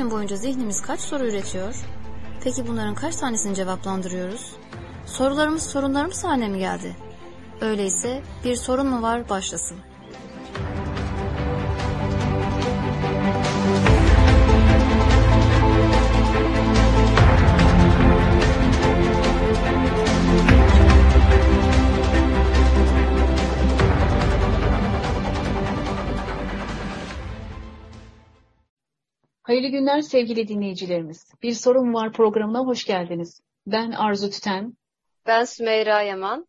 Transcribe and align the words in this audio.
gün 0.00 0.10
boyunca 0.10 0.36
zihnimiz 0.36 0.82
kaç 0.82 1.00
soru 1.00 1.24
üretiyor? 1.26 1.74
Peki 2.44 2.68
bunların 2.68 2.94
kaç 2.94 3.16
tanesini 3.16 3.54
cevaplandırıyoruz? 3.54 4.52
Sorularımız 5.06 5.62
sorunlarımız 5.62 6.24
haline 6.24 6.48
mi 6.48 6.58
geldi? 6.58 6.96
Öyleyse 7.60 8.22
bir 8.44 8.56
sorun 8.56 8.86
mu 8.86 9.02
var 9.02 9.28
başlasın. 9.28 9.76
Hayırlı 29.50 29.68
günler 29.68 30.00
sevgili 30.00 30.48
dinleyicilerimiz. 30.48 31.32
Bir 31.42 31.52
Sorun 31.52 31.94
Var 31.94 32.12
programına 32.12 32.58
hoş 32.58 32.84
geldiniz. 32.84 33.40
Ben 33.66 33.90
Arzu 33.90 34.30
Tüten. 34.30 34.74
Ben 35.26 35.44
Sümeyra 35.44 36.02
Yaman. 36.02 36.46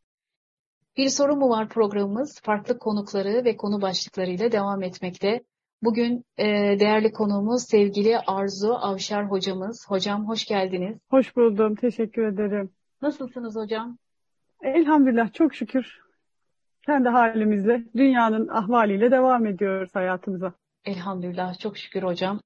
Bir 0.97 1.09
Sorun 1.09 1.39
mu 1.39 1.49
Var 1.49 1.69
programımız 1.69 2.41
farklı 2.41 2.79
konukları 2.79 3.45
ve 3.45 3.57
konu 3.57 3.81
başlıklarıyla 3.81 4.51
devam 4.51 4.83
etmekte. 4.83 5.43
Bugün 5.83 6.25
e, 6.37 6.45
değerli 6.79 7.11
konuğumuz 7.11 7.63
sevgili 7.63 8.19
Arzu 8.19 8.73
Avşar 8.73 9.31
hocamız. 9.31 9.85
Hocam 9.89 10.27
hoş 10.27 10.45
geldiniz. 10.45 10.97
Hoş 11.09 11.35
buldum. 11.35 11.75
Teşekkür 11.75 12.23
ederim. 12.23 12.69
Nasılsınız 13.01 13.55
hocam? 13.55 13.97
Elhamdülillah 14.61 15.33
çok 15.33 15.55
şükür. 15.55 15.99
Kendi 16.85 17.09
halimizle, 17.09 17.83
dünyanın 17.95 18.47
ahvaliyle 18.47 19.11
devam 19.11 19.45
ediyoruz 19.45 19.89
hayatımıza. 19.93 20.53
Elhamdülillah 20.85 21.59
çok 21.59 21.77
şükür 21.77 22.03
hocam. 22.03 22.39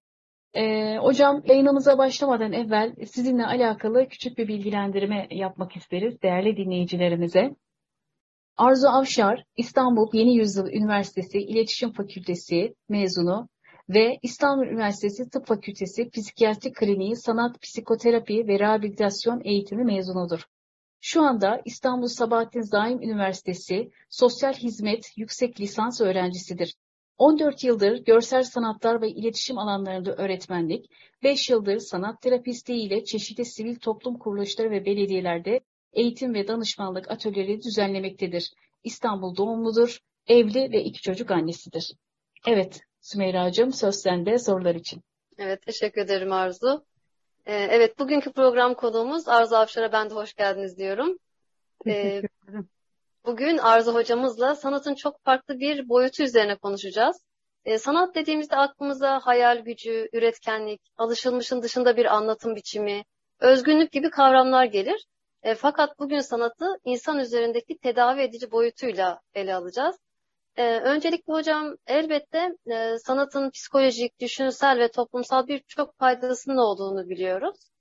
Ee, 0.55 0.97
hocam 0.97 1.41
yayınımıza 1.45 1.97
başlamadan 1.97 2.53
evvel 2.53 2.95
sizinle 3.05 3.45
alakalı 3.45 4.07
küçük 4.07 4.37
bir 4.37 4.47
bilgilendirme 4.47 5.27
yapmak 5.31 5.75
isteriz 5.75 6.21
değerli 6.21 6.57
dinleyicilerimize. 6.57 7.55
Arzu 8.57 8.87
Avşar, 8.87 9.43
İstanbul 9.57 10.09
Yeni 10.13 10.35
Yüzyıl 10.35 10.67
Üniversitesi 10.67 11.39
İletişim 11.39 11.91
Fakültesi 11.91 12.75
mezunu 12.89 13.49
ve 13.89 14.19
İstanbul 14.21 14.67
Üniversitesi 14.67 15.29
Tıp 15.29 15.47
Fakültesi 15.47 16.09
Psikiyatri 16.09 16.73
Kliniği 16.73 17.15
Sanat 17.15 17.61
Psikoterapi 17.61 18.47
ve 18.47 18.59
Rehabilitasyon 18.59 19.41
Eğitimi 19.45 19.83
mezunudur. 19.83 20.45
Şu 21.01 21.21
anda 21.21 21.61
İstanbul 21.65 22.07
Sabahattin 22.07 22.61
Zaim 22.61 23.01
Üniversitesi 23.01 23.91
Sosyal 24.09 24.53
Hizmet 24.53 25.17
Yüksek 25.17 25.59
Lisans 25.59 26.01
öğrencisidir. 26.01 26.75
14 27.17 27.63
yıldır 27.63 27.97
görsel 27.97 28.43
sanatlar 28.43 29.01
ve 29.01 29.09
iletişim 29.09 29.57
alanlarında 29.57 30.15
öğretmenlik, 30.15 30.91
5 31.23 31.49
yıldır 31.49 31.79
sanat 31.79 32.21
terapistliği 32.21 32.87
ile 32.87 33.03
çeşitli 33.03 33.45
sivil 33.45 33.75
toplum 33.75 34.17
kuruluşları 34.17 34.71
ve 34.71 34.85
belediyelerde 34.85 35.59
eğitim 35.93 36.33
ve 36.33 36.47
danışmanlık 36.47 37.11
atölyeleri 37.11 37.61
düzenlemektedir. 37.61 38.53
İstanbul 38.83 39.35
doğumludur, 39.35 39.99
evli 40.27 40.71
ve 40.71 40.83
iki 40.83 41.01
çocuk 41.01 41.31
annesidir. 41.31 41.93
Evet 42.47 42.81
Sümeyra'cığım 43.01 43.73
söz 43.73 43.95
sende 43.95 44.37
sorular 44.37 44.75
için. 44.75 45.01
Evet 45.37 45.61
teşekkür 45.61 46.01
ederim 46.01 46.31
Arzu. 46.31 46.85
Ee, 47.45 47.53
evet 47.55 47.99
bugünkü 47.99 48.33
program 48.33 48.73
konuğumuz 48.73 49.27
Arzu 49.27 49.55
Avşar'a 49.55 49.91
ben 49.91 50.09
de 50.09 50.13
hoş 50.13 50.33
geldiniz 50.33 50.77
diyorum. 50.77 51.17
Teşekkür 51.83 52.29
ederim. 52.49 52.69
Bugün 53.25 53.57
Arzu 53.57 53.93
hocamızla 53.93 54.55
sanatın 54.55 54.95
çok 54.95 55.23
farklı 55.23 55.59
bir 55.59 55.89
boyutu 55.89 56.23
üzerine 56.23 56.55
konuşacağız. 56.55 57.21
Ee, 57.65 57.79
sanat 57.79 58.15
dediğimizde 58.15 58.55
aklımıza 58.55 59.19
hayal 59.23 59.59
gücü, 59.59 60.09
üretkenlik, 60.13 60.81
alışılmışın 60.97 61.61
dışında 61.61 61.97
bir 61.97 62.05
anlatım 62.05 62.55
biçimi, 62.55 63.03
özgünlük 63.39 63.91
gibi 63.91 64.09
kavramlar 64.09 64.65
gelir. 64.65 65.05
E, 65.43 65.55
fakat 65.55 65.99
bugün 65.99 66.19
sanatı 66.19 66.65
insan 66.83 67.19
üzerindeki 67.19 67.77
tedavi 67.77 68.21
edici 68.21 68.51
boyutuyla 68.51 69.21
ele 69.33 69.55
alacağız. 69.55 69.95
E, 70.55 70.79
öncelikle 70.79 71.33
hocam 71.33 71.75
elbette 71.87 72.49
e, 72.71 72.97
sanatın 72.97 73.49
psikolojik, 73.49 74.19
düşünsel 74.19 74.79
ve 74.79 74.91
toplumsal 74.91 75.47
birçok 75.47 75.97
faydasının 75.97 76.57
olduğunu 76.57 77.09
biliyoruz. 77.09 77.74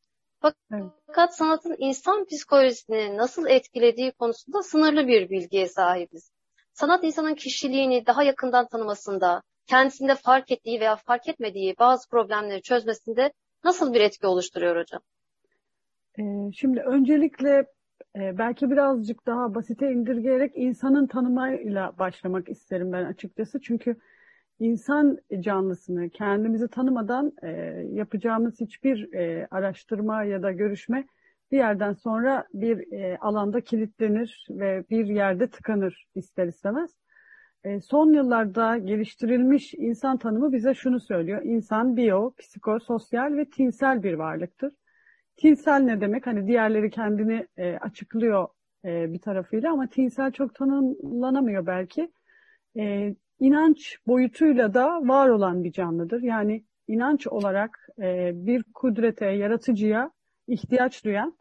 Fakat 1.07 1.37
sanatın 1.37 1.77
insan 1.79 2.25
psikolojisini 2.25 3.17
nasıl 3.17 3.47
etkilediği 3.47 4.13
konusunda 4.13 4.63
sınırlı 4.63 5.09
bir 5.09 5.31
bilgiye 5.31 5.69
sahibiz. 5.69 6.31
Sanat 6.73 7.05
insanın 7.05 7.35
kişiliğini 7.35 8.07
daha 8.07 8.23
yakından 8.23 8.69
tanımasında, 8.69 9.43
kendisinde 9.67 10.15
fark 10.15 10.51
ettiği 10.51 10.81
veya 10.81 10.97
fark 10.97 11.29
etmediği 11.29 11.75
bazı 11.79 12.09
problemleri 12.09 12.63
çözmesinde 12.63 13.33
nasıl 13.65 13.95
bir 13.95 14.01
etki 14.01 14.27
oluşturuyor 14.27 14.81
hocam? 14.81 15.01
Ee, 16.19 16.53
şimdi 16.53 16.81
öncelikle 16.81 17.67
e, 18.17 18.39
belki 18.39 18.71
birazcık 18.71 19.27
daha 19.27 19.55
basite 19.55 19.93
indirgeyerek 19.93 20.53
insanın 20.55 21.07
tanımayla 21.07 21.99
başlamak 21.99 22.49
isterim 22.49 22.93
ben 22.93 23.05
açıkçası. 23.05 23.61
Çünkü 23.61 23.97
insan 24.61 25.19
canlısını 25.41 26.11
kendimizi 26.11 26.69
tanımadan 26.69 27.33
e, 27.43 27.49
yapacağımız 27.93 28.61
hiçbir 28.61 29.13
e, 29.13 29.49
araştırma 29.51 30.25
ya 30.25 30.43
da 30.43 30.53
görüşme 30.53 31.07
bir 31.53 31.57
yerden 31.57 31.93
sonra 31.93 32.47
bir 32.55 32.93
e, 32.93 33.19
alanda 33.19 33.61
kilitlenir 33.61 34.47
ve 34.51 34.85
bir 34.91 35.07
yerde 35.07 35.51
tıkanır 35.51 36.07
ister 36.15 36.47
istemez. 36.47 36.91
E, 37.65 37.81
son 37.81 38.13
yıllarda 38.13 38.79
geliştirilmiş 38.79 39.75
insan 39.75 40.17
tanımı 40.19 40.53
bize 40.53 40.75
şunu 40.75 41.01
söylüyor. 41.01 41.43
İnsan 41.43 41.97
biyo, 41.97 42.33
psikososyal 42.39 43.37
ve 43.37 43.45
tinsel 43.45 44.03
bir 44.03 44.15
varlıktır. 44.15 44.73
Tinsel 45.37 45.81
ne 45.81 46.01
demek? 46.01 46.27
Hani 46.27 46.47
diğerleri 46.47 46.91
kendini 46.91 47.47
e, 47.57 47.77
açıklıyor 47.77 48.49
e, 48.85 49.13
bir 49.13 49.19
tarafıyla 49.19 49.73
ama 49.73 49.87
tinsel 49.87 50.33
çok 50.33 50.55
tanımlanamıyor 50.55 51.67
belki. 51.67 52.13
E, 52.79 53.15
inanç 53.45 53.99
boyutuyla 54.07 54.75
da 54.75 55.09
var 55.09 55.29
olan 55.29 55.65
bir 55.65 55.73
canlıdır. 55.73 56.23
Yani 56.23 56.65
inanç 56.89 57.27
olarak 57.27 57.89
e, 57.99 58.31
bir 58.35 58.65
kudrete, 58.75 59.27
yaratıcıya 59.27 60.11
ihtiyaç 60.47 61.05
duyan 61.05 61.39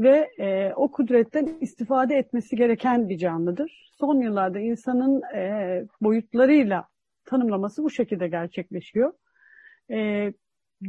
ve 0.00 0.30
e, 0.38 0.72
o 0.76 0.90
kudretten 0.90 1.58
istifade 1.60 2.16
etmesi 2.16 2.56
gereken 2.56 3.08
bir 3.08 3.18
canlıdır. 3.18 3.92
Son 3.98 4.20
yıllarda 4.20 4.58
insanın 4.58 5.22
e, 5.34 5.84
boyutlarıyla 6.00 6.88
tanımlaması 7.24 7.84
bu 7.84 7.90
şekilde 7.90 8.28
gerçekleşiyor. 8.28 9.12
E, 9.90 10.32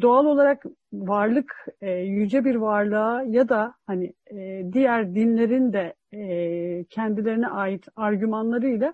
doğal 0.02 0.26
olarak 0.26 0.66
varlık 0.94 1.66
e, 1.82 1.92
yüce 1.92 2.46
bir 2.46 2.56
varlığa 2.56 3.24
ya 3.24 3.50
da 3.50 3.74
hani 3.88 4.14
e, 4.32 4.66
diğer 4.74 5.16
dinlerin 5.16 5.74
de 5.74 5.94
e, 6.12 6.84
kendilerine 6.84 7.48
ait 7.48 7.88
argümanlarıyla 7.96 8.94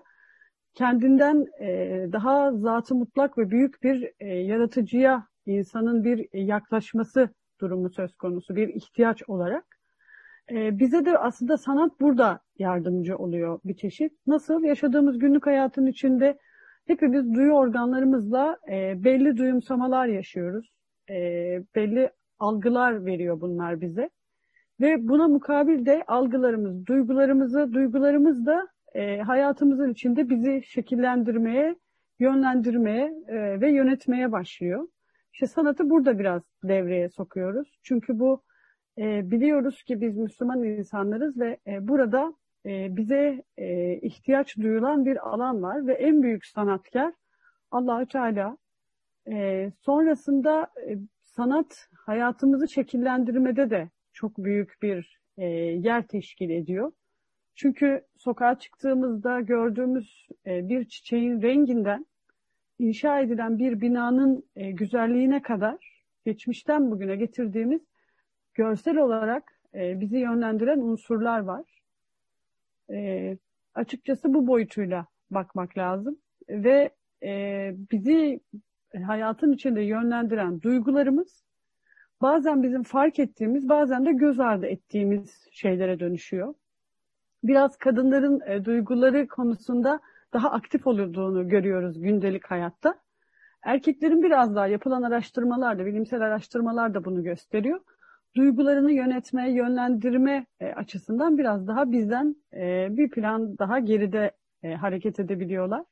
kendinden 0.74 1.46
e, 1.60 1.68
daha 2.12 2.52
zatı 2.52 2.94
mutlak 2.94 3.38
ve 3.38 3.50
büyük 3.50 3.82
bir 3.82 4.12
e, 4.20 4.26
yaratıcıya 4.26 5.26
insanın 5.46 6.04
bir 6.04 6.28
yaklaşması 6.32 7.28
durumu 7.60 7.90
söz 7.90 8.16
konusu 8.16 8.56
bir 8.56 8.68
ihtiyaç 8.68 9.22
olarak. 9.28 9.64
E, 10.50 10.78
bize 10.78 11.04
de 11.04 11.18
aslında 11.18 11.58
sanat 11.58 12.00
burada 12.00 12.40
yardımcı 12.58 13.16
oluyor 13.16 13.60
bir 13.64 13.76
çeşit. 13.76 14.12
Nasıl? 14.26 14.64
Yaşadığımız 14.64 15.18
günlük 15.18 15.46
hayatın 15.46 15.86
içinde 15.86 16.38
hepimiz 16.86 17.34
duyu 17.34 17.52
organlarımızla 17.52 18.58
belli 19.04 19.36
duyumsamalar 19.36 20.06
yaşıyoruz. 20.06 20.72
Belli 21.74 22.10
algılar 22.38 23.06
veriyor 23.06 23.40
bunlar 23.40 23.80
bize. 23.80 24.10
Ve 24.80 25.08
buna 25.08 25.28
mukabil 25.28 25.86
de 25.86 26.04
algılarımız, 26.06 26.86
duygularımızı, 26.86 27.72
duygularımız 27.72 28.46
da 28.46 28.68
e, 28.94 29.18
hayatımızın 29.18 29.92
içinde 29.92 30.28
bizi 30.28 30.62
şekillendirmeye, 30.66 31.76
yönlendirmeye 32.18 33.14
e, 33.28 33.60
ve 33.60 33.70
yönetmeye 33.70 34.32
başlıyor. 34.32 34.88
İşte 35.32 35.46
sanatı 35.46 35.90
burada 35.90 36.18
biraz 36.18 36.42
devreye 36.64 37.08
sokuyoruz. 37.08 37.78
Çünkü 37.82 38.18
bu 38.18 38.42
e, 38.98 39.30
biliyoruz 39.30 39.82
ki 39.82 40.00
biz 40.00 40.16
Müslüman 40.16 40.62
insanlarız 40.62 41.40
ve 41.40 41.58
e, 41.66 41.88
burada 41.88 42.34
e, 42.66 42.96
bize 42.96 43.42
e, 43.56 43.94
ihtiyaç 43.96 44.56
duyulan 44.56 45.04
bir 45.04 45.28
alan 45.28 45.62
var 45.62 45.86
ve 45.86 45.94
en 45.94 46.22
büyük 46.22 46.46
sanatkar 46.46 47.12
Allahü 47.70 48.06
Teala. 48.06 48.56
E, 49.30 49.70
sonrasında 49.80 50.70
e, 50.88 50.98
sanat 51.22 51.88
hayatımızı 52.06 52.68
şekillendirmede 52.68 53.70
de 53.70 53.90
çok 54.12 54.38
büyük 54.38 54.78
bir 54.82 55.20
e, 55.38 55.46
yer 55.46 56.06
teşkil 56.06 56.50
ediyor. 56.50 56.92
Çünkü 57.54 58.04
sokağa 58.16 58.58
çıktığımızda 58.58 59.40
gördüğümüz 59.40 60.28
e, 60.46 60.68
bir 60.68 60.84
çiçeğin 60.84 61.42
renginden 61.42 62.06
inşa 62.78 63.20
edilen 63.20 63.58
bir 63.58 63.80
binanın 63.80 64.44
e, 64.56 64.70
güzelliğine 64.70 65.42
kadar 65.42 66.04
geçmişten 66.24 66.90
bugüne 66.90 67.16
getirdiğimiz 67.16 67.80
görsel 68.54 68.96
olarak 68.96 69.60
e, 69.74 70.00
bizi 70.00 70.18
yönlendiren 70.18 70.78
unsurlar 70.80 71.40
var. 71.40 71.64
Açıkçası 73.74 74.34
bu 74.34 74.46
boyutuyla 74.46 75.06
bakmak 75.30 75.78
lazım 75.78 76.18
ve 76.48 76.90
bizi 77.92 78.40
hayatın 79.06 79.52
içinde 79.52 79.80
yönlendiren 79.80 80.60
duygularımız 80.60 81.44
bazen 82.20 82.62
bizim 82.62 82.82
fark 82.82 83.18
ettiğimiz 83.18 83.68
bazen 83.68 84.06
de 84.06 84.12
göz 84.12 84.40
ardı 84.40 84.66
ettiğimiz 84.66 85.48
şeylere 85.52 86.00
dönüşüyor. 86.00 86.54
Biraz 87.42 87.76
kadınların 87.76 88.40
e, 88.46 88.64
duyguları 88.64 89.28
konusunda 89.28 90.00
daha 90.32 90.50
aktif 90.50 90.86
olduğunu 90.86 91.48
görüyoruz 91.48 92.00
gündelik 92.00 92.46
hayatta. 92.46 92.94
Erkeklerin 93.62 94.22
biraz 94.22 94.54
daha 94.54 94.66
yapılan 94.66 95.02
araştırmalar 95.02 95.78
da, 95.78 95.86
bilimsel 95.86 96.20
araştırmalar 96.20 96.94
da 96.94 97.04
bunu 97.04 97.22
gösteriyor. 97.22 97.80
Duygularını 98.36 98.92
yönetme, 98.92 99.52
yönlendirme 99.52 100.46
e, 100.60 100.66
açısından 100.66 101.38
biraz 101.38 101.66
daha 101.66 101.92
bizden 101.92 102.36
e, 102.54 102.88
bir 102.90 103.10
plan 103.10 103.58
daha 103.58 103.78
geride 103.78 104.32
e, 104.62 104.74
hareket 104.74 105.20
edebiliyorlar. 105.20 105.84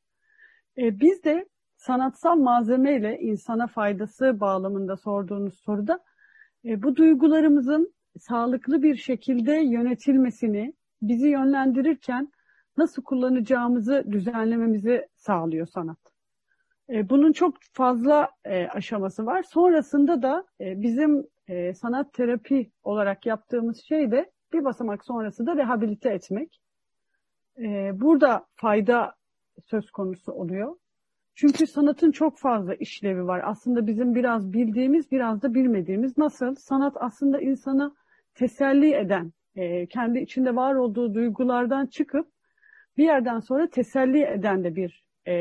E, 0.79 1.01
biz 1.01 1.25
de 1.25 1.49
sanatsal 1.77 2.37
malzemeyle 2.37 3.19
insana 3.19 3.67
faydası 3.67 4.41
bağlamında 4.41 4.97
sorduğunuz 4.97 5.61
soruda 5.61 6.01
e, 6.65 6.83
bu 6.83 6.97
duygularımızın 6.97 7.95
sağlıklı 8.19 8.83
bir 8.83 8.97
şekilde 8.97 9.53
yönetilmesini 9.53 10.75
bizi 11.03 11.29
yönlendirirken 11.29 12.33
nasıl 12.77 13.03
kullanacağımızı 13.03 14.05
düzenlememizi 14.11 15.09
sağlıyor 15.17 15.67
sanat. 15.67 15.99
E, 16.91 17.11
bunun 17.11 17.33
çok 17.33 17.55
fazla 17.73 18.31
e, 18.45 18.67
aşaması 18.67 19.27
var. 19.27 19.43
Sonrasında 19.43 20.23
da 20.23 20.45
e, 20.61 20.83
bizim 20.83 21.27
sanat 21.75 22.13
terapi 22.13 22.71
olarak 22.83 23.27
yaptığımız 23.27 23.83
şey 23.83 24.11
de 24.11 24.31
bir 24.53 24.65
basamak 24.65 25.05
sonrası 25.05 25.47
da 25.47 25.57
rehabilite 25.57 26.09
etmek. 26.09 26.61
Burada 27.93 28.47
fayda 28.55 29.15
söz 29.65 29.91
konusu 29.91 30.33
oluyor. 30.33 30.77
Çünkü 31.35 31.67
sanatın 31.67 32.11
çok 32.11 32.39
fazla 32.39 32.75
işlevi 32.75 33.27
var. 33.27 33.43
Aslında 33.45 33.87
bizim 33.87 34.15
biraz 34.15 34.53
bildiğimiz, 34.53 35.11
biraz 35.11 35.43
da 35.43 35.55
bilmediğimiz. 35.55 36.19
Nasıl? 36.19 36.55
Sanat 36.55 36.97
aslında 37.01 37.41
insanı 37.41 37.95
teselli 38.35 38.95
eden, 38.95 39.33
e, 39.57 39.87
kendi 39.87 40.19
içinde 40.19 40.57
var 40.57 40.75
olduğu 40.75 41.15
duygulardan 41.15 41.87
çıkıp 41.87 42.33
bir 42.97 43.05
yerden 43.05 43.41
sonra 43.41 43.71
teselli 43.71 44.23
eden 44.23 44.65
de 44.65 44.77
bir 44.77 45.05
e, 45.27 45.35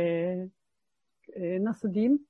e, 1.34 1.64
nasıl 1.64 1.94
diyeyim 1.94 2.28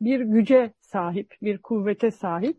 bir 0.00 0.20
güce 0.20 0.72
sahip, 0.80 1.34
bir 1.42 1.58
kuvvete 1.58 2.10
sahip. 2.10 2.58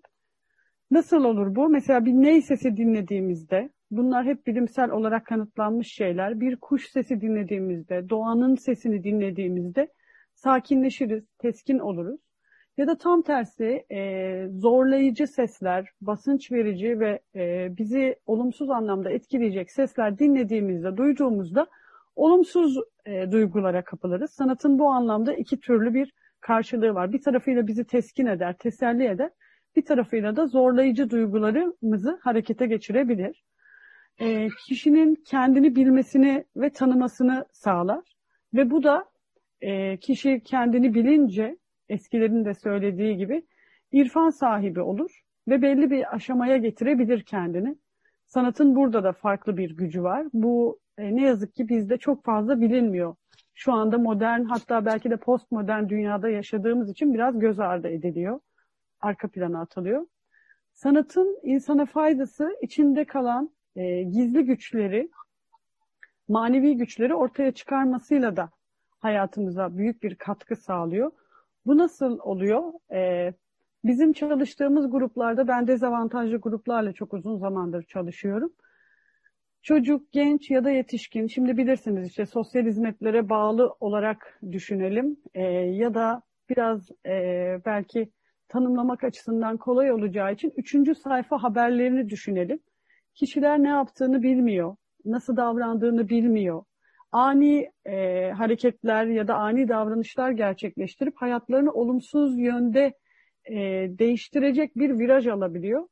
Nasıl 0.92 1.24
olur 1.24 1.56
bu? 1.56 1.70
Mesela 1.70 2.06
bir 2.06 2.14
ney 2.14 2.42
sesi 2.42 2.78
dinlediğimizde, 2.78 3.70
bunlar 3.92 4.26
hep 4.26 4.48
bilimsel 4.48 4.92
olarak 4.92 5.26
kanıtlanmış 5.26 5.88
şeyler. 5.88 6.40
Bir 6.40 6.56
kuş 6.56 6.90
sesi 6.90 7.22
dinlediğimizde, 7.22 8.10
doğanın 8.10 8.56
sesini 8.56 9.04
dinlediğimizde 9.04 9.94
sakinleşiriz, 10.34 11.24
teskin 11.38 11.80
oluruz. 11.80 12.20
Ya 12.78 12.88
da 12.88 12.98
tam 12.98 13.22
tersi 13.22 13.86
e, 13.92 14.48
zorlayıcı 14.52 15.28
sesler, 15.28 15.90
basınç 16.02 16.52
verici 16.52 17.00
ve 17.00 17.20
e, 17.36 17.78
bizi 17.78 18.16
olumsuz 18.26 18.70
anlamda 18.70 19.12
etkileyecek 19.12 19.72
sesler 19.72 20.20
dinlediğimizde, 20.20 20.98
duyduğumuzda 20.98 21.68
olumsuz 22.16 22.78
e, 23.06 23.32
duygulara 23.32 23.84
kapılırız. 23.84 24.32
Sanatın 24.32 24.80
bu 24.80 24.90
anlamda 24.90 25.34
iki 25.34 25.60
türlü 25.60 25.94
bir 25.94 26.14
karşılığı 26.40 26.94
var. 26.94 27.14
Bir 27.14 27.22
tarafıyla 27.22 27.68
bizi 27.68 27.84
teskin 27.84 28.26
eder, 28.26 28.58
teselli 28.58 29.06
eder. 29.08 29.30
Bir 29.76 29.86
tarafıyla 29.86 30.36
da 30.36 30.48
zorlayıcı 30.48 31.10
duygularımızı 31.10 32.20
harekete 32.22 32.66
geçirebilir. 32.66 33.44
E, 34.20 34.48
kişinin 34.68 35.16
kendini 35.26 35.76
bilmesini 35.76 36.46
ve 36.56 36.70
tanımasını 36.70 37.46
sağlar. 37.52 38.04
Ve 38.54 38.72
bu 38.72 38.84
da 38.84 39.06
e, 39.62 39.98
kişi 39.98 40.42
kendini 40.46 40.94
bilince 40.94 41.58
eskilerin 41.90 42.46
de 42.46 42.54
söylediği 42.54 43.18
gibi 43.18 43.46
irfan 43.92 44.30
sahibi 44.30 44.82
olur 44.82 45.22
ve 45.48 45.62
belli 45.62 45.92
bir 45.92 46.16
aşamaya 46.16 46.58
getirebilir 46.58 47.24
kendini. 47.24 47.76
Sanatın 48.26 48.76
burada 48.76 49.04
da 49.04 49.12
farklı 49.12 49.58
bir 49.58 49.78
gücü 49.78 50.04
var. 50.04 50.28
Bu 50.34 50.80
e, 50.98 51.16
ne 51.16 51.22
yazık 51.22 51.56
ki 51.56 51.70
bizde 51.70 51.98
çok 51.98 52.24
fazla 52.24 52.62
bilinmiyor. 52.62 53.16
Şu 53.54 53.74
anda 53.74 53.98
modern 53.98 54.44
hatta 54.44 54.86
belki 54.86 55.10
de 55.10 55.18
postmodern 55.18 55.90
dünyada 55.90 56.30
yaşadığımız 56.30 56.90
için 56.90 57.14
biraz 57.14 57.40
göz 57.40 57.60
ardı 57.60 57.88
ediliyor. 57.88 58.40
Arka 59.02 59.28
plana 59.28 59.62
atılıyor. 59.62 60.06
Sanatın 60.74 61.40
insana 61.44 61.86
faydası 61.86 62.58
içinde 62.62 63.06
kalan 63.06 63.52
e, 63.76 64.04
gizli 64.04 64.46
güçleri, 64.46 65.10
manevi 66.28 66.78
güçleri 66.78 67.16
ortaya 67.16 67.52
çıkarmasıyla 67.52 68.36
da 68.36 68.50
hayatımıza 69.00 69.78
büyük 69.78 70.04
bir 70.04 70.16
katkı 70.16 70.56
sağlıyor. 70.56 71.12
Bu 71.68 71.78
nasıl 71.78 72.20
oluyor? 72.20 72.74
Ee, 72.92 73.34
bizim 73.84 74.14
çalıştığımız 74.14 74.92
gruplarda 74.92 75.48
ben 75.48 75.68
dezavantajlı 75.68 76.38
gruplarla 76.38 76.94
çok 76.94 77.14
uzun 77.14 77.38
zamandır 77.38 77.84
çalışıyorum. 77.84 78.54
Çocuk, 79.64 80.12
genç 80.12 80.52
ya 80.52 80.64
da 80.64 80.70
yetişkin, 80.70 81.28
şimdi 81.28 81.58
bilirsiniz 81.58 82.08
işte 82.08 82.26
sosyal 82.26 82.66
hizmetlere 82.66 83.30
bağlı 83.30 83.76
olarak 83.80 84.40
düşünelim 84.52 85.18
ee, 85.34 85.44
ya 85.54 85.94
da 85.94 86.22
biraz 86.50 86.90
e, 87.06 87.12
belki 87.66 88.12
tanımlamak 88.48 89.04
açısından 89.04 89.58
kolay 89.58 89.92
olacağı 89.92 90.34
için 90.34 90.54
üçüncü 90.58 90.96
sayfa 90.96 91.44
haberlerini 91.44 92.10
düşünelim. 92.10 92.60
Kişiler 93.14 93.64
ne 93.64 93.70
yaptığını 93.70 94.24
bilmiyor, 94.24 94.76
nasıl 95.06 95.38
davrandığını 95.38 96.10
bilmiyor, 96.10 96.64
ani 97.12 97.72
e, 97.86 98.30
hareketler 98.32 99.06
ya 99.06 99.28
da 99.28 99.36
ani 99.36 99.68
davranışlar 99.68 100.32
gerçekleştirip 100.32 101.14
hayatlarını 101.18 101.72
olumsuz 101.72 102.40
yönde 102.40 102.94
e, 103.46 103.56
değiştirecek 104.00 104.76
bir 104.76 105.00
viraj 105.00 105.28
alabiliyor. 105.28 105.88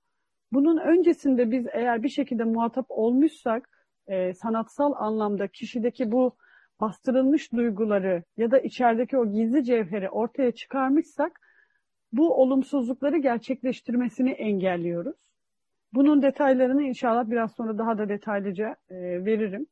Bunun 0.52 0.78
öncesinde 0.78 1.52
biz 1.52 1.66
eğer 1.74 2.04
bir 2.04 2.10
şekilde 2.10 2.44
muhatap 2.44 2.86
olmuşsak 2.90 3.70
e, 4.08 4.34
sanatsal 4.34 4.94
anlamda 4.98 5.48
kişideki 5.48 6.12
bu 6.12 6.36
bastırılmış 6.82 7.54
duyguları 7.54 8.24
ya 8.38 8.52
da 8.52 8.60
içerideki 8.60 9.18
o 9.18 9.32
gizli 9.32 9.64
cevheri 9.64 10.10
ortaya 10.10 10.52
çıkarmışsak 10.52 11.40
bu 12.12 12.42
olumsuzlukları 12.42 13.18
gerçekleştirmesini 13.18 14.32
engelliyoruz. 14.32 15.16
Bunun 15.94 16.22
detaylarını 16.22 16.84
inşallah 16.84 17.30
biraz 17.30 17.52
sonra 17.52 17.78
daha 17.78 17.98
da 17.98 18.10
detaylıca 18.10 18.76
e, 18.90 18.96
veririm 19.26 19.68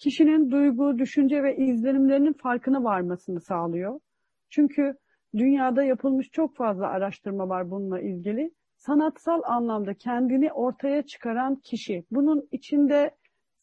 kişinin 0.00 0.50
duygu, 0.50 0.98
düşünce 0.98 1.42
ve 1.42 1.56
izlenimlerinin 1.56 2.32
farkına 2.32 2.84
varmasını 2.84 3.40
sağlıyor. 3.40 4.00
Çünkü 4.50 4.94
dünyada 5.36 5.82
yapılmış 5.82 6.30
çok 6.30 6.56
fazla 6.56 6.86
araştırma 6.88 7.48
var 7.48 7.70
bununla 7.70 8.00
ilgili. 8.00 8.50
Sanatsal 8.76 9.42
anlamda 9.44 9.94
kendini 9.94 10.52
ortaya 10.52 11.02
çıkaran 11.02 11.56
kişi. 11.56 12.04
Bunun 12.10 12.48
içinde 12.52 13.10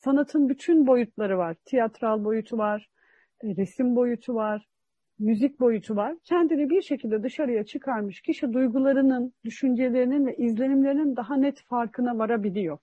sanatın 0.04 0.50
bütün 0.50 0.88
boyutları 0.88 1.38
var. 1.38 1.56
Tiyatral 1.66 2.24
boyutu 2.24 2.58
var, 2.58 2.90
e, 3.44 3.56
resim 3.56 3.96
boyutu 3.96 4.36
var, 4.36 4.68
müzik 5.20 5.60
boyutu 5.60 5.96
var. 5.96 6.16
Kendini 6.24 6.70
bir 6.70 6.82
şekilde 6.82 7.24
dışarıya 7.24 7.66
çıkarmış 7.66 8.22
kişi 8.22 8.54
duygularının, 8.54 9.34
düşüncelerinin 9.46 10.26
ve 10.26 10.36
izlenimlerinin 10.36 11.16
daha 11.16 11.36
net 11.36 11.62
farkına 11.62 12.18
varabiliyor. 12.18 12.78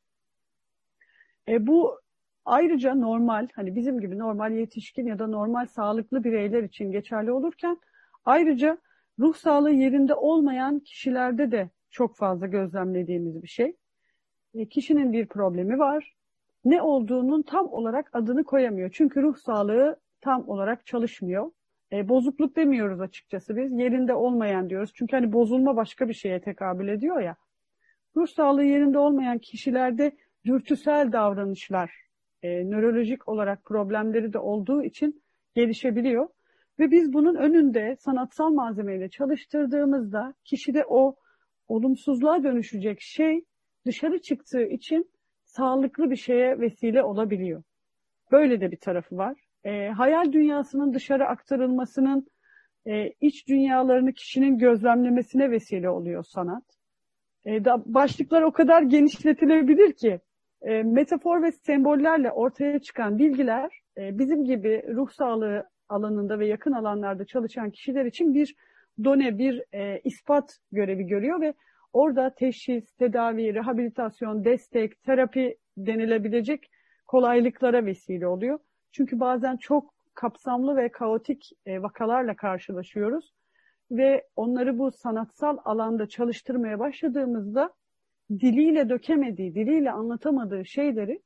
E 1.49 1.67
bu 1.67 2.04
Ayrıca 2.45 2.95
normal, 2.95 3.49
hani 3.55 3.77
bizim 3.77 4.01
gibi 4.01 4.19
normal 4.19 4.53
yetişkin 4.53 5.07
ya 5.07 5.19
da 5.19 5.27
normal 5.27 5.67
sağlıklı 5.67 6.25
bireyler 6.25 6.63
için 6.63 6.93
geçerli 6.93 7.33
olurken 7.33 7.79
ayrıca 8.25 8.79
ruh 9.19 9.35
sağlığı 9.35 9.71
yerinde 9.71 10.15
olmayan 10.15 10.81
kişilerde 10.81 11.53
de 11.53 11.71
çok 11.91 12.17
fazla 12.17 12.47
gözlemlediğimiz 12.47 13.43
bir 13.43 13.49
şey. 13.49 13.77
E, 14.55 14.69
kişinin 14.69 15.13
bir 15.13 15.27
problemi 15.27 15.79
var. 15.79 16.15
Ne 16.65 16.83
olduğunun 16.83 17.43
tam 17.43 17.69
olarak 17.73 18.11
adını 18.13 18.45
koyamıyor. 18.45 18.91
Çünkü 18.93 19.23
ruh 19.23 19.37
sağlığı 19.37 20.01
tam 20.21 20.49
olarak 20.49 20.87
çalışmıyor. 20.87 21.51
E, 21.93 22.09
bozukluk 22.09 22.57
demiyoruz 22.57 23.01
açıkçası 23.01 23.57
biz. 23.57 23.73
Yerinde 23.73 24.15
olmayan 24.15 24.71
diyoruz. 24.71 24.91
Çünkü 24.95 25.17
hani 25.17 25.33
bozulma 25.33 25.77
başka 25.77 26.09
bir 26.09 26.15
şeye 26.15 26.41
tekabül 26.41 26.89
ediyor 26.89 27.21
ya. 27.21 27.37
Ruh 28.17 28.27
sağlığı 28.27 28.65
yerinde 28.65 28.99
olmayan 28.99 29.39
kişilerde 29.39 30.17
dürtüsel 30.45 31.13
davranışlar 31.13 32.04
e, 32.45 32.71
nörolojik 32.71 33.29
olarak 33.29 33.65
problemleri 33.65 34.33
de 34.33 34.39
olduğu 34.39 34.83
için 34.83 35.23
gelişebiliyor. 35.55 36.29
Ve 36.79 36.91
biz 36.91 37.13
bunun 37.13 37.35
önünde 37.35 37.97
sanatsal 37.97 38.51
malzemeyle 38.51 39.09
çalıştırdığımızda 39.09 40.35
kişide 40.45 40.85
o 40.89 41.17
olumsuzluğa 41.69 42.43
dönüşecek 42.43 43.01
şey 43.01 43.45
dışarı 43.87 44.19
çıktığı 44.23 44.63
için 44.63 45.11
sağlıklı 45.45 46.11
bir 46.11 46.17
şeye 46.17 46.61
vesile 46.61 47.03
olabiliyor. 47.03 47.63
Böyle 48.33 48.61
de 48.61 48.71
bir 48.71 48.77
tarafı 48.77 49.17
var. 49.17 49.39
E, 49.65 49.89
hayal 49.89 50.33
dünyasının 50.33 50.95
dışarı 50.95 51.27
aktarılmasının 51.27 52.27
e, 52.87 53.13
iç 53.21 53.49
dünyalarını 53.49 54.13
kişinin 54.13 54.59
gözlemlemesine 54.59 55.51
vesile 55.51 55.91
oluyor 55.91 56.25
sanat. 56.25 56.65
E, 57.45 57.65
da, 57.65 57.83
başlıklar 57.87 58.43
o 58.43 58.53
kadar 58.53 58.83
genişletilebilir 58.83 59.93
ki 59.93 60.21
e, 60.63 60.83
metafor 60.83 61.43
ve 61.43 61.53
sembollerle 61.53 62.31
ortaya 62.31 62.79
çıkan 62.79 63.19
bilgiler 63.19 63.81
e, 63.99 64.19
bizim 64.19 64.45
gibi 64.45 64.85
ruh 64.95 65.11
sağlığı 65.11 65.69
alanında 65.89 66.39
ve 66.39 66.47
yakın 66.47 66.73
alanlarda 66.73 67.25
çalışan 67.25 67.71
kişiler 67.71 68.05
için 68.05 68.35
bir 68.35 68.55
done, 69.05 69.39
bir 69.39 69.63
e, 69.75 70.01
ispat 70.05 70.59
görevi 70.73 71.07
görüyor 71.07 71.41
ve 71.41 71.55
orada 71.93 72.35
teşhis, 72.35 72.93
tedavi, 72.93 73.55
rehabilitasyon, 73.55 74.45
destek, 74.45 75.03
terapi 75.03 75.57
denilebilecek 75.77 76.71
kolaylıklara 77.07 77.87
vesile 77.87 78.27
oluyor. 78.27 78.59
Çünkü 78.93 79.21
bazen 79.21 79.57
çok 79.57 79.95
kapsamlı 80.15 80.77
ve 80.77 80.89
kaotik 80.89 81.51
e, 81.67 81.83
vakalarla 81.83 82.37
karşılaşıyoruz 82.37 83.33
ve 83.91 84.27
onları 84.37 84.79
bu 84.79 84.93
sanatsal 84.93 85.59
alanda 85.65 86.09
çalıştırmaya 86.09 86.79
başladığımızda 86.79 87.73
diliyle 88.31 88.89
dökemediği, 88.89 89.55
diliyle 89.55 89.91
anlatamadığı 89.91 90.65
şeyleri 90.65 91.23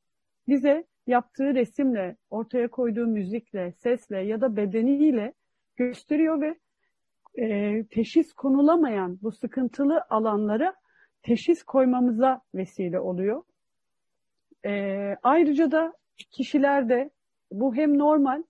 bize 0.48 0.84
yaptığı 1.06 1.54
resimle, 1.54 2.16
ortaya 2.30 2.68
koyduğu 2.68 3.06
müzikle, 3.06 3.72
sesle 3.72 4.18
ya 4.18 4.40
da 4.40 4.56
bedeniyle 4.56 5.32
gösteriyor 5.76 6.40
ve 6.40 6.58
e, 7.42 7.84
teşhis 7.90 8.32
konulamayan 8.32 9.18
bu 9.22 9.32
sıkıntılı 9.32 10.04
alanlara 10.10 10.74
teşhis 11.22 11.62
koymamıza 11.62 12.42
vesile 12.54 13.00
oluyor. 13.00 13.42
E, 14.66 14.72
ayrıca 15.22 15.70
da 15.70 15.92
kişilerde 16.30 17.10
bu 17.52 17.74
hem 17.74 17.98
normal 17.98 18.42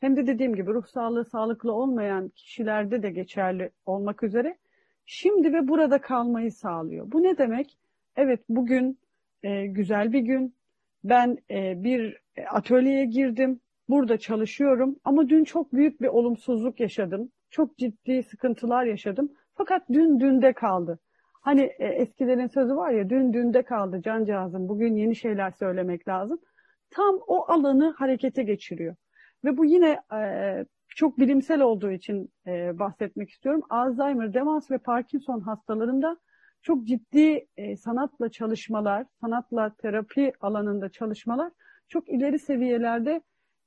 hem 0.00 0.16
de 0.16 0.26
dediğim 0.26 0.54
gibi 0.54 0.70
ruh 0.70 0.86
sağlığı 0.86 1.24
sağlıklı 1.24 1.72
olmayan 1.72 2.28
kişilerde 2.28 3.02
de 3.02 3.10
geçerli 3.10 3.70
olmak 3.86 4.22
üzere 4.22 4.58
şimdi 5.06 5.52
ve 5.52 5.68
burada 5.68 6.00
kalmayı 6.00 6.52
sağlıyor. 6.52 7.12
Bu 7.12 7.22
ne 7.22 7.38
demek? 7.38 7.78
Evet 8.16 8.40
bugün 8.48 8.98
e, 9.42 9.66
güzel 9.66 10.12
bir 10.12 10.20
gün. 10.20 10.56
Ben 11.04 11.38
e, 11.50 11.82
bir 11.84 12.22
atölyeye 12.50 13.04
girdim. 13.04 13.60
Burada 13.88 14.18
çalışıyorum 14.18 14.96
ama 15.04 15.28
dün 15.28 15.44
çok 15.44 15.72
büyük 15.72 16.00
bir 16.00 16.06
olumsuzluk 16.08 16.80
yaşadım. 16.80 17.32
Çok 17.50 17.78
ciddi 17.78 18.22
sıkıntılar 18.22 18.84
yaşadım. 18.84 19.32
Fakat 19.54 19.82
dün 19.92 20.20
dünde 20.20 20.52
kaldı. 20.52 20.98
Hani 21.42 21.60
e, 21.78 21.86
eskilerin 21.86 22.46
sözü 22.46 22.76
var 22.76 22.90
ya 22.90 23.10
dün 23.10 23.32
dünde 23.32 23.62
kaldı 23.62 24.02
cancağızım. 24.02 24.68
Bugün 24.68 24.96
yeni 24.96 25.16
şeyler 25.16 25.50
söylemek 25.50 26.08
lazım. 26.08 26.38
Tam 26.90 27.18
o 27.26 27.52
alanı 27.52 27.94
harekete 27.98 28.42
geçiriyor. 28.42 28.96
Ve 29.44 29.56
bu 29.56 29.64
yine 29.64 30.00
e, 30.14 30.64
çok 30.88 31.18
bilimsel 31.18 31.60
olduğu 31.60 31.90
için 31.90 32.32
e, 32.46 32.78
bahsetmek 32.78 33.30
istiyorum. 33.30 33.62
Alzheimer, 33.70 34.34
demans 34.34 34.70
ve 34.70 34.78
Parkinson 34.78 35.40
hastalarında 35.40 36.16
çok 36.62 36.86
ciddi 36.86 37.46
e, 37.56 37.76
sanatla 37.76 38.28
çalışmalar, 38.28 39.06
sanatla 39.20 39.74
terapi 39.74 40.32
alanında 40.40 40.88
çalışmalar 40.88 41.52
çok 41.88 42.08
ileri 42.08 42.38
seviyelerde 42.38 43.20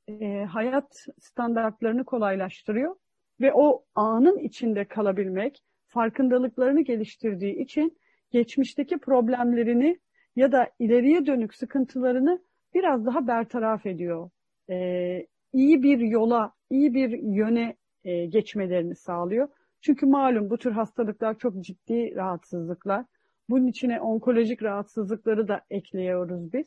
e, 0.08 0.44
hayat 0.44 1.08
standartlarını 1.20 2.06
kolaylaştırıyor 2.06 2.96
ve 3.42 3.54
o 3.54 3.86
anın 3.96 4.38
içinde 4.38 4.86
kalabilmek, 4.86 5.64
farkındalıklarını 5.88 6.82
geliştirdiği 6.82 7.56
için 7.56 7.98
geçmişteki 8.32 8.98
problemlerini 8.98 10.00
ya 10.36 10.52
da 10.52 10.70
ileriye 10.80 11.26
dönük 11.26 11.56
sıkıntılarını 11.56 12.44
biraz 12.74 13.06
daha 13.06 13.28
bertaraf 13.28 13.86
ediyor. 13.86 14.30
E, 14.70 15.28
iyi 15.54 15.84
bir 15.84 16.00
yola, 16.00 16.54
iyi 16.70 16.94
bir 16.94 17.10
yöne 17.10 17.76
e, 18.04 18.26
geçmelerini 18.26 18.96
sağlıyor. 18.96 19.48
Çünkü 19.86 20.06
malum 20.06 20.50
bu 20.50 20.58
tür 20.58 20.72
hastalıklar 20.72 21.38
çok 21.38 21.60
ciddi 21.60 22.16
rahatsızlıklar. 22.16 23.06
Bunun 23.50 23.68
içine 23.68 24.02
onkolojik 24.02 24.64
rahatsızlıkları 24.64 25.48
da 25.48 25.62
ekliyoruz 25.70 26.54
biz. 26.54 26.66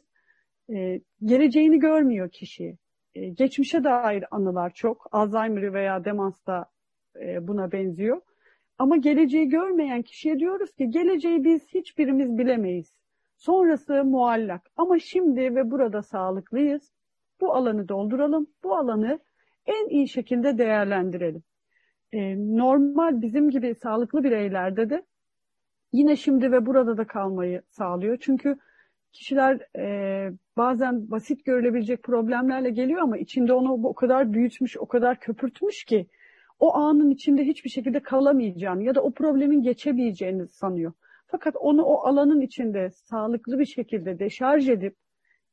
Ee, 0.70 1.00
geleceğini 1.24 1.78
görmüyor 1.78 2.30
kişi. 2.30 2.78
Ee, 3.14 3.28
geçmişe 3.28 3.84
dair 3.84 4.24
anılar 4.30 4.70
çok. 4.70 5.08
Alzheimer 5.12 5.74
veya 5.74 6.04
demans 6.04 6.46
da 6.46 6.66
e, 7.20 7.48
buna 7.48 7.72
benziyor. 7.72 8.20
Ama 8.78 8.96
geleceği 8.96 9.48
görmeyen 9.48 10.02
kişiye 10.02 10.38
diyoruz 10.38 10.74
ki 10.74 10.90
geleceği 10.90 11.44
biz 11.44 11.68
hiçbirimiz 11.68 12.38
bilemeyiz. 12.38 12.94
Sonrası 13.36 14.04
muallak. 14.04 14.70
Ama 14.76 14.98
şimdi 14.98 15.54
ve 15.54 15.70
burada 15.70 16.02
sağlıklıyız. 16.02 16.92
Bu 17.40 17.54
alanı 17.54 17.88
dolduralım. 17.88 18.46
Bu 18.62 18.76
alanı 18.76 19.18
en 19.66 19.88
iyi 19.88 20.08
şekilde 20.08 20.58
değerlendirelim 20.58 21.42
e, 22.12 22.36
normal 22.36 23.22
bizim 23.22 23.50
gibi 23.50 23.74
sağlıklı 23.74 24.24
bireylerde 24.24 24.90
de 24.90 25.02
yine 25.92 26.16
şimdi 26.16 26.52
ve 26.52 26.66
burada 26.66 26.96
da 26.96 27.06
kalmayı 27.06 27.62
sağlıyor. 27.68 28.18
Çünkü 28.20 28.56
kişiler 29.12 29.78
e, 29.78 30.32
bazen 30.56 31.10
basit 31.10 31.44
görülebilecek 31.44 32.02
problemlerle 32.02 32.70
geliyor 32.70 33.00
ama 33.00 33.18
içinde 33.18 33.52
onu 33.52 33.72
o 33.72 33.94
kadar 33.94 34.32
büyütmüş, 34.32 34.76
o 34.76 34.86
kadar 34.86 35.20
köpürtmüş 35.20 35.84
ki 35.84 36.06
o 36.58 36.74
anın 36.74 37.10
içinde 37.10 37.44
hiçbir 37.44 37.70
şekilde 37.70 38.00
kalamayacağını 38.00 38.84
ya 38.84 38.94
da 38.94 39.02
o 39.02 39.10
problemin 39.10 39.62
geçemeyeceğini 39.62 40.48
sanıyor. 40.48 40.92
Fakat 41.26 41.56
onu 41.56 41.82
o 41.82 42.06
alanın 42.06 42.40
içinde 42.40 42.90
sağlıklı 42.90 43.58
bir 43.58 43.66
şekilde 43.66 44.18
deşarj 44.18 44.68
edip 44.68 44.96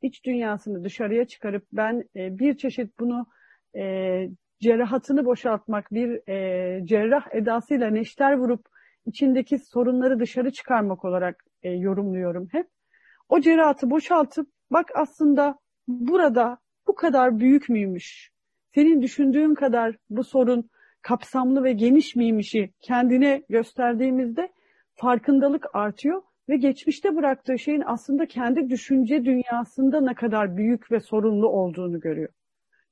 iç 0.01 0.25
dünyasını 0.25 0.83
dışarıya 0.83 1.25
çıkarıp 1.25 1.65
ben 1.74 2.03
e, 2.15 2.39
bir 2.39 2.57
çeşit 2.57 3.00
bunu 3.00 3.25
e, 3.75 4.29
cerrahatını 4.59 5.25
boşaltmak, 5.25 5.93
bir 5.93 6.29
e, 6.29 6.85
cerrah 6.85 7.35
edasıyla 7.35 7.89
neşter 7.89 8.38
vurup 8.38 8.65
içindeki 9.05 9.59
sorunları 9.59 10.19
dışarı 10.19 10.51
çıkarmak 10.51 11.05
olarak 11.05 11.43
e, 11.63 11.69
yorumluyorum 11.69 12.47
hep. 12.51 12.67
O 13.29 13.39
cerrahatı 13.39 13.89
boşaltıp 13.89 14.47
bak 14.71 14.91
aslında 14.95 15.59
burada 15.88 16.57
bu 16.88 16.95
kadar 16.95 17.39
büyük 17.39 17.69
müymüş? 17.69 18.31
Senin 18.75 19.01
düşündüğün 19.01 19.55
kadar 19.55 19.95
bu 20.09 20.24
sorun 20.24 20.69
kapsamlı 21.01 21.63
ve 21.63 21.74
geniş 21.74 22.15
miymişi 22.15 22.74
kendine 22.81 23.43
gösterdiğimizde 23.50 24.50
farkındalık 24.95 25.65
artıyor 25.74 26.21
ve 26.50 26.57
geçmişte 26.57 27.15
bıraktığı 27.15 27.59
şeyin 27.59 27.83
aslında 27.85 28.25
kendi 28.25 28.69
düşünce 28.69 29.25
dünyasında 29.25 30.01
ne 30.01 30.13
kadar 30.13 30.57
büyük 30.57 30.91
ve 30.91 31.00
sorunlu 31.00 31.47
olduğunu 31.47 32.00
görüyor. 32.00 32.29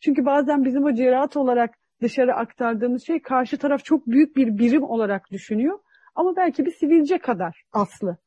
Çünkü 0.03 0.25
bazen 0.25 0.65
bizim 0.65 0.83
o 0.83 0.93
cerrahat 0.93 1.37
olarak 1.37 1.75
dışarı 2.01 2.35
aktardığımız 2.35 3.05
şey 3.07 3.21
karşı 3.21 3.57
taraf 3.57 3.83
çok 3.83 4.07
büyük 4.07 4.35
bir 4.35 4.57
birim 4.57 4.83
olarak 4.83 5.31
düşünüyor. 5.31 5.79
Ama 6.15 6.35
belki 6.35 6.65
bir 6.65 6.71
sivilce 6.71 7.17
kadar 7.17 7.63
aslı. 7.71 8.17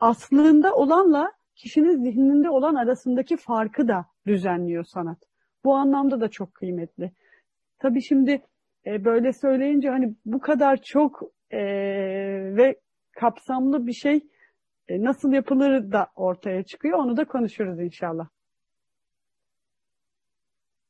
Aslında 0.00 0.74
olanla 0.74 1.32
kişinin 1.54 2.04
zihninde 2.04 2.50
olan 2.50 2.74
arasındaki 2.74 3.36
farkı 3.36 3.88
da 3.88 4.06
düzenliyor 4.26 4.84
sanat. 4.84 5.18
Bu 5.64 5.74
anlamda 5.74 6.20
da 6.20 6.28
çok 6.28 6.54
kıymetli. 6.54 7.12
Tabii 7.78 8.02
şimdi 8.02 8.42
e, 8.86 9.04
böyle 9.04 9.32
söyleyince 9.32 9.88
hani 9.88 10.14
bu 10.24 10.40
kadar 10.40 10.82
çok 10.82 11.22
e, 11.50 11.60
ve 12.56 12.80
kapsamlı 13.20 13.86
bir 13.86 13.92
şey 13.92 14.20
e, 14.88 15.04
nasıl 15.04 15.32
yapılır 15.32 15.92
da 15.92 16.06
ortaya 16.16 16.62
çıkıyor. 16.62 16.98
Onu 16.98 17.16
da 17.16 17.24
konuşuruz 17.24 17.80
inşallah. 17.80 18.28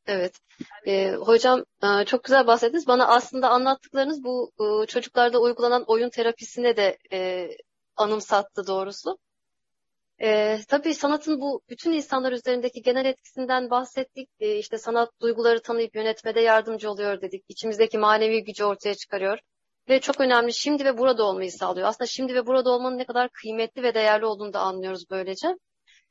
Evet. 0.07 0.39
Ee, 0.87 1.13
hocam 1.13 1.65
e, 1.83 2.05
çok 2.05 2.25
güzel 2.25 2.47
bahsettiniz. 2.47 2.87
Bana 2.87 3.07
aslında 3.09 3.51
anlattıklarınız 3.51 4.25
bu 4.25 4.53
e, 4.61 4.87
çocuklarda 4.87 5.41
uygulanan 5.41 5.85
oyun 5.87 6.11
terapisine 6.11 6.77
de 6.77 6.99
e, 7.13 7.49
anımsattı 7.97 8.67
doğrusu. 8.67 9.19
E, 10.23 10.59
tabii 10.69 10.95
sanatın 10.95 11.41
bu 11.41 11.61
bütün 11.69 11.93
insanlar 11.93 12.33
üzerindeki 12.33 12.83
genel 12.83 13.05
etkisinden 13.05 13.71
bahsettik. 13.71 14.29
E, 14.41 14.59
işte 14.59 14.79
sanat 14.79 15.11
duyguları 15.21 15.63
tanıyıp 15.63 15.97
yönetmede 15.97 16.41
yardımcı 16.41 16.91
oluyor 16.91 17.21
dedik. 17.21 17.45
İçimizdeki 17.49 17.99
manevi 17.99 18.45
gücü 18.45 18.65
ortaya 18.65 18.95
çıkarıyor. 18.95 19.39
Ve 19.89 20.01
çok 20.01 20.21
önemli 20.21 20.55
şimdi 20.55 20.85
ve 20.85 20.99
burada 20.99 21.25
olmayı 21.25 21.53
sağlıyor. 21.53 21.89
Aslında 21.89 22.07
şimdi 22.07 22.35
ve 22.35 22.47
burada 22.47 22.71
olmanın 22.71 22.99
ne 22.99 23.05
kadar 23.05 23.29
kıymetli 23.29 23.83
ve 23.83 23.95
değerli 23.95 24.27
olduğunu 24.27 24.53
da 24.53 24.61
anlıyoruz 24.61 25.05
böylece. 25.11 25.57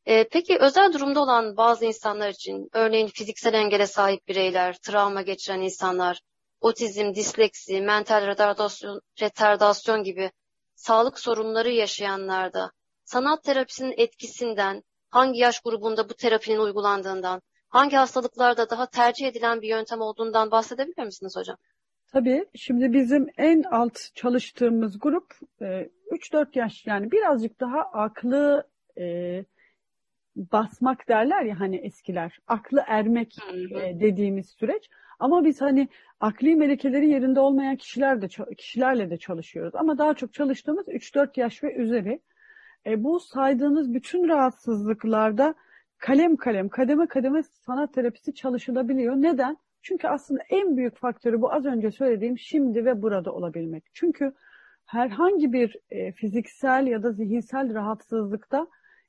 E, 0.06 0.28
peki 0.28 0.58
özel 0.58 0.94
durumda 0.94 1.20
olan 1.20 1.58
bazı 1.58 1.86
insanlar 1.86 2.30
için, 2.30 2.70
örneğin 2.74 3.08
fiziksel 3.08 3.54
engele 3.54 3.88
sahip 3.88 4.28
bireyler, 4.28 4.78
travma 4.78 5.22
geçiren 5.22 5.62
insanlar, 5.62 6.22
otizm, 6.62 7.14
disleksi, 7.14 7.82
mental 7.82 8.28
retardasyon, 8.28 9.02
retardasyon 9.22 10.04
gibi 10.04 10.32
sağlık 10.76 11.20
sorunları 11.20 11.72
yaşayanlarda 11.72 12.72
sanat 13.04 13.44
terapisinin 13.44 13.94
etkisinden, 13.98 14.84
hangi 15.10 15.40
yaş 15.40 15.60
grubunda 15.60 16.10
bu 16.10 16.14
terapinin 16.14 16.60
uygulandığından, 16.60 17.42
hangi 17.70 17.96
hastalıklarda 17.96 18.70
daha 18.70 18.86
tercih 18.86 19.28
edilen 19.28 19.62
bir 19.62 19.68
yöntem 19.68 20.02
olduğundan 20.02 20.52
bahsedebilir 20.52 21.04
misiniz 21.06 21.34
hocam? 21.38 21.58
Tabii. 22.14 22.46
Şimdi 22.56 22.94
bizim 22.94 23.28
en 23.38 23.64
alt 23.64 24.00
çalıştığımız 24.16 25.00
grup 25.00 25.34
3-4 25.62 26.46
e, 26.46 26.60
yaş 26.60 26.86
yani 26.86 27.12
birazcık 27.12 27.60
daha 27.60 27.80
aklı 27.80 28.68
e, 28.98 29.06
basmak 30.36 31.08
derler 31.08 31.42
ya 31.42 31.60
hani 31.60 31.75
eskiler. 31.75 32.39
Aklı 32.48 32.84
ermek 32.88 33.38
e, 33.54 34.00
dediğimiz 34.00 34.50
süreç. 34.50 34.89
Ama 35.20 35.46
biz 35.46 35.62
hani 35.62 35.88
akli 36.20 36.56
melekeleri 36.56 37.10
yerinde 37.10 37.39
olmayan 37.39 37.75
kişiler 37.75 38.22
de 38.22 38.27
kişilerle 38.58 39.10
de 39.10 39.18
çalışıyoruz. 39.18 39.75
Ama 39.75 39.98
daha 39.98 40.13
çok 40.13 40.34
çalıştığımız 40.34 40.88
3-4 40.88 41.39
yaş 41.39 41.63
ve 41.63 41.74
üzeri. 41.74 42.20
E, 42.86 43.04
bu 43.04 43.20
saydığınız 43.20 43.94
bütün 43.94 44.27
rahatsızlıklarda 44.27 45.56
kalem 45.98 46.36
kalem, 46.36 46.70
kademe 46.70 47.08
kademe 47.08 47.44
sanat 47.44 47.94
terapisi 47.94 48.34
çalışılabiliyor. 48.34 49.15
Neden? 49.15 49.58
Çünkü 49.82 50.08
aslında 50.08 50.42
en 50.50 50.77
büyük 50.77 50.98
faktörü 50.98 51.42
bu 51.42 51.54
az 51.54 51.65
önce 51.65 51.92
söylediğim 51.92 52.38
şimdi 52.38 52.86
ve 52.86 53.01
burada 53.01 53.32
olabilmek. 53.32 53.84
Çünkü 53.94 54.34
herhangi 54.86 55.54
bir 55.54 55.75
e, 55.89 56.12
fiziksel 56.12 56.88
ya 56.88 57.04
da 57.04 57.12
zihinsel 57.12 57.74
rahatsızlıkta 57.74 58.68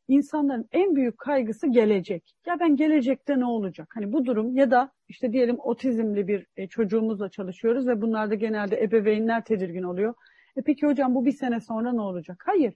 insanların 0.09 0.69
en 0.73 0.97
büyük 0.97 1.19
kaygısı 1.19 1.67
gelecek. 1.67 2.35
Ya 2.47 2.61
ben 2.61 2.77
gelecekte 2.77 3.41
ne 3.41 3.45
olacak? 3.45 3.89
Hani 3.95 4.13
bu 4.13 4.25
durum 4.25 4.57
ya 4.57 4.71
da 4.71 4.93
işte 5.09 5.33
diyelim 5.33 5.57
otizmli 5.59 6.29
bir 6.29 6.47
e, 6.57 6.67
çocuğumuzla 6.67 7.29
çalışıyoruz 7.29 7.87
ve 7.87 8.01
bunlarda 8.01 8.35
genelde 8.35 8.83
ebeveynler 8.83 9.45
tedirgin 9.45 9.83
oluyor. 9.83 10.15
E 10.57 10.63
peki 10.63 10.87
hocam 10.87 11.15
bu 11.15 11.27
bir 11.27 11.33
sene 11.33 11.61
sonra 11.61 11.93
ne 11.93 12.01
olacak? 12.01 12.43
Hayır. 12.47 12.75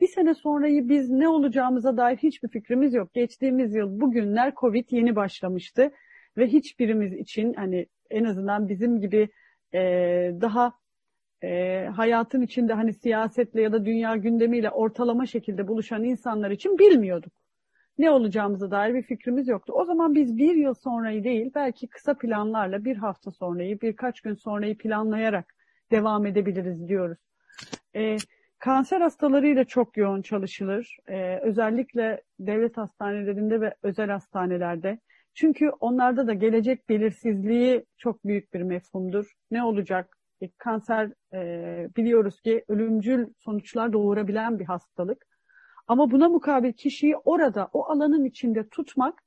Bir 0.00 0.06
sene 0.08 0.34
sonrayı 0.34 0.88
biz 0.88 1.10
ne 1.10 1.28
olacağımıza 1.28 1.96
dair 1.96 2.16
hiçbir 2.16 2.48
fikrimiz 2.48 2.94
yok. 2.94 3.14
Geçtiğimiz 3.14 3.74
yıl 3.74 4.00
bugünler 4.00 4.54
Covid 4.54 4.84
yeni 4.90 5.16
başlamıştı 5.16 5.90
ve 6.36 6.46
hiçbirimiz 6.46 7.12
için 7.12 7.54
hani 7.54 7.86
en 8.10 8.24
azından 8.24 8.68
bizim 8.68 9.00
gibi 9.00 9.28
e, 9.74 9.80
daha 10.40 10.72
e, 11.42 11.84
hayatın 11.96 12.40
içinde 12.40 12.72
hani 12.72 12.94
siyasetle 12.94 13.62
ya 13.62 13.72
da 13.72 13.84
dünya 13.84 14.16
gündemiyle 14.16 14.70
ortalama 14.70 15.26
şekilde 15.26 15.68
buluşan 15.68 16.04
insanlar 16.04 16.50
için 16.50 16.78
bilmiyorduk. 16.78 17.32
Ne 17.98 18.10
olacağımıza 18.10 18.70
dair 18.70 18.94
bir 18.94 19.02
fikrimiz 19.02 19.48
yoktu. 19.48 19.72
O 19.76 19.84
zaman 19.84 20.14
biz 20.14 20.36
bir 20.36 20.54
yıl 20.54 20.74
sonrayı 20.74 21.24
değil 21.24 21.50
belki 21.54 21.88
kısa 21.88 22.14
planlarla 22.14 22.84
bir 22.84 22.96
hafta 22.96 23.30
sonrayı 23.30 23.80
birkaç 23.80 24.20
gün 24.20 24.34
sonrayı 24.34 24.78
planlayarak 24.78 25.54
devam 25.90 26.26
edebiliriz 26.26 26.88
diyoruz. 26.88 27.18
E, 27.96 28.16
kanser 28.58 29.00
hastalarıyla 29.00 29.64
çok 29.64 29.96
yoğun 29.96 30.22
çalışılır. 30.22 30.96
E, 31.08 31.38
özellikle 31.42 32.22
devlet 32.40 32.76
hastanelerinde 32.76 33.60
ve 33.60 33.74
özel 33.82 34.10
hastanelerde. 34.10 34.98
Çünkü 35.34 35.68
onlarda 35.68 36.26
da 36.26 36.34
gelecek 36.34 36.88
belirsizliği 36.88 37.84
çok 37.98 38.24
büyük 38.24 38.54
bir 38.54 38.62
mefhumdur. 38.62 39.32
Ne 39.50 39.64
olacak? 39.64 40.18
E, 40.42 40.50
kanser 40.58 41.10
e, 41.34 41.88
biliyoruz 41.96 42.40
ki 42.40 42.64
ölümcül 42.68 43.26
sonuçlar 43.38 43.92
doğurabilen 43.92 44.58
bir 44.58 44.64
hastalık. 44.64 45.26
Ama 45.86 46.10
buna 46.10 46.28
mukabil 46.28 46.72
kişiyi 46.72 47.16
orada, 47.16 47.68
o 47.72 47.84
alanın 47.84 48.24
içinde 48.24 48.68
tutmak, 48.68 49.22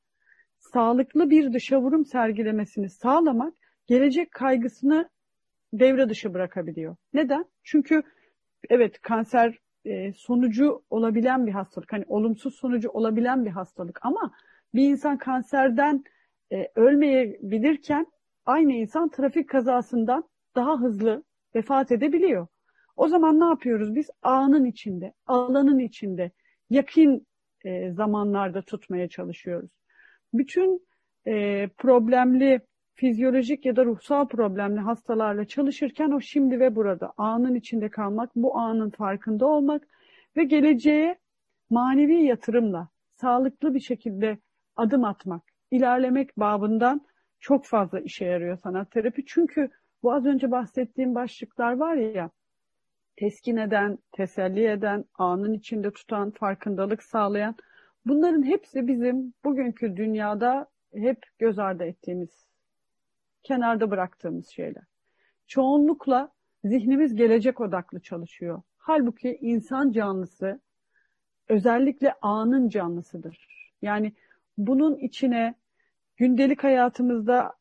sağlıklı 0.60 1.30
bir 1.30 1.54
dışa 1.54 1.82
vurum 1.82 2.06
sergilemesini 2.06 2.90
sağlamak, 2.90 3.54
gelecek 3.88 4.32
kaygısını 4.32 5.10
devre 5.74 6.10
dışı 6.10 6.34
bırakabiliyor. 6.34 6.96
Neden? 7.14 7.46
Çünkü 7.64 8.04
evet 8.70 9.02
kanser 9.02 9.60
e, 9.86 10.14
sonucu 10.14 10.84
olabilen 10.90 11.48
bir 11.48 11.52
hastalık. 11.52 11.94
Hani 11.94 12.04
olumsuz 12.08 12.56
sonucu 12.56 12.90
olabilen 12.90 13.46
bir 13.46 13.50
hastalık 13.50 14.00
ama 14.02 14.32
bir 14.74 14.90
insan 14.90 15.18
kanserden 15.18 16.04
e, 16.52 16.68
ölmeyebilirken 16.76 18.08
aynı 18.46 18.74
insan 18.74 19.10
trafik 19.10 19.50
kazasından 19.50 20.30
daha 20.56 20.80
hızlı 20.80 21.24
vefat 21.56 21.92
edebiliyor. 21.92 22.48
O 22.96 23.08
zaman 23.08 23.40
ne 23.40 23.46
yapıyoruz 23.46 23.96
biz? 23.96 24.10
Anın 24.22 24.66
içinde, 24.66 25.14
alanın 25.28 25.80
içinde, 25.80 26.32
yakın 26.70 27.28
e, 27.66 27.92
zamanlarda 27.92 28.62
tutmaya 28.62 29.08
çalışıyoruz. 29.08 29.72
Bütün 30.34 30.88
e, 31.28 31.68
problemli 31.78 32.62
fizyolojik 32.94 33.66
ya 33.66 33.76
da 33.76 33.86
ruhsal 33.86 34.28
problemli 34.28 34.80
hastalarla 34.80 35.46
çalışırken 35.46 36.12
o 36.12 36.22
şimdi 36.22 36.60
ve 36.60 36.76
burada 36.76 37.14
anın 37.18 37.56
içinde 37.56 37.90
kalmak, 37.90 38.36
bu 38.36 38.58
anın 38.58 38.90
farkında 38.90 39.46
olmak 39.46 39.88
ve 40.38 40.44
geleceğe 40.44 41.18
manevi 41.70 42.24
yatırımla 42.24 42.90
sağlıklı 43.16 43.74
bir 43.74 43.80
şekilde 43.80 44.38
adım 44.76 45.04
atmak, 45.04 45.44
ilerlemek 45.72 46.38
babından 46.38 47.02
çok 47.40 47.66
fazla 47.66 48.00
işe 48.00 48.26
yarıyor 48.26 48.58
sanat 48.64 48.92
terapi. 48.92 49.26
Çünkü 49.26 49.70
bu 50.06 50.14
az 50.14 50.26
önce 50.26 50.52
bahsettiğim 50.52 51.16
başlıklar 51.16 51.74
var 51.78 51.96
ya, 51.96 52.30
teskin 53.16 53.58
eden, 53.58 53.98
teselli 54.12 54.68
eden, 54.68 55.06
anın 55.16 55.54
içinde 55.54 55.92
tutan, 55.92 56.32
farkındalık 56.32 57.04
sağlayan, 57.04 57.56
bunların 58.06 58.44
hepsi 58.44 58.88
bizim 58.88 59.34
bugünkü 59.44 59.98
dünyada 59.98 60.68
hep 60.94 61.26
göz 61.40 61.60
ardı 61.60 61.84
ettiğimiz, 61.84 62.46
kenarda 63.44 63.92
bıraktığımız 63.92 64.48
şeyler. 64.48 64.84
Çoğunlukla 65.48 66.32
zihnimiz 66.64 67.16
gelecek 67.16 67.62
odaklı 67.62 68.00
çalışıyor. 68.00 68.62
Halbuki 68.78 69.38
insan 69.42 69.92
canlısı 69.92 70.60
özellikle 71.50 72.14
anın 72.22 72.70
canlısıdır. 72.70 73.48
Yani 73.82 74.14
bunun 74.58 74.98
içine 74.98 75.56
gündelik 76.18 76.64
hayatımızda 76.64 77.54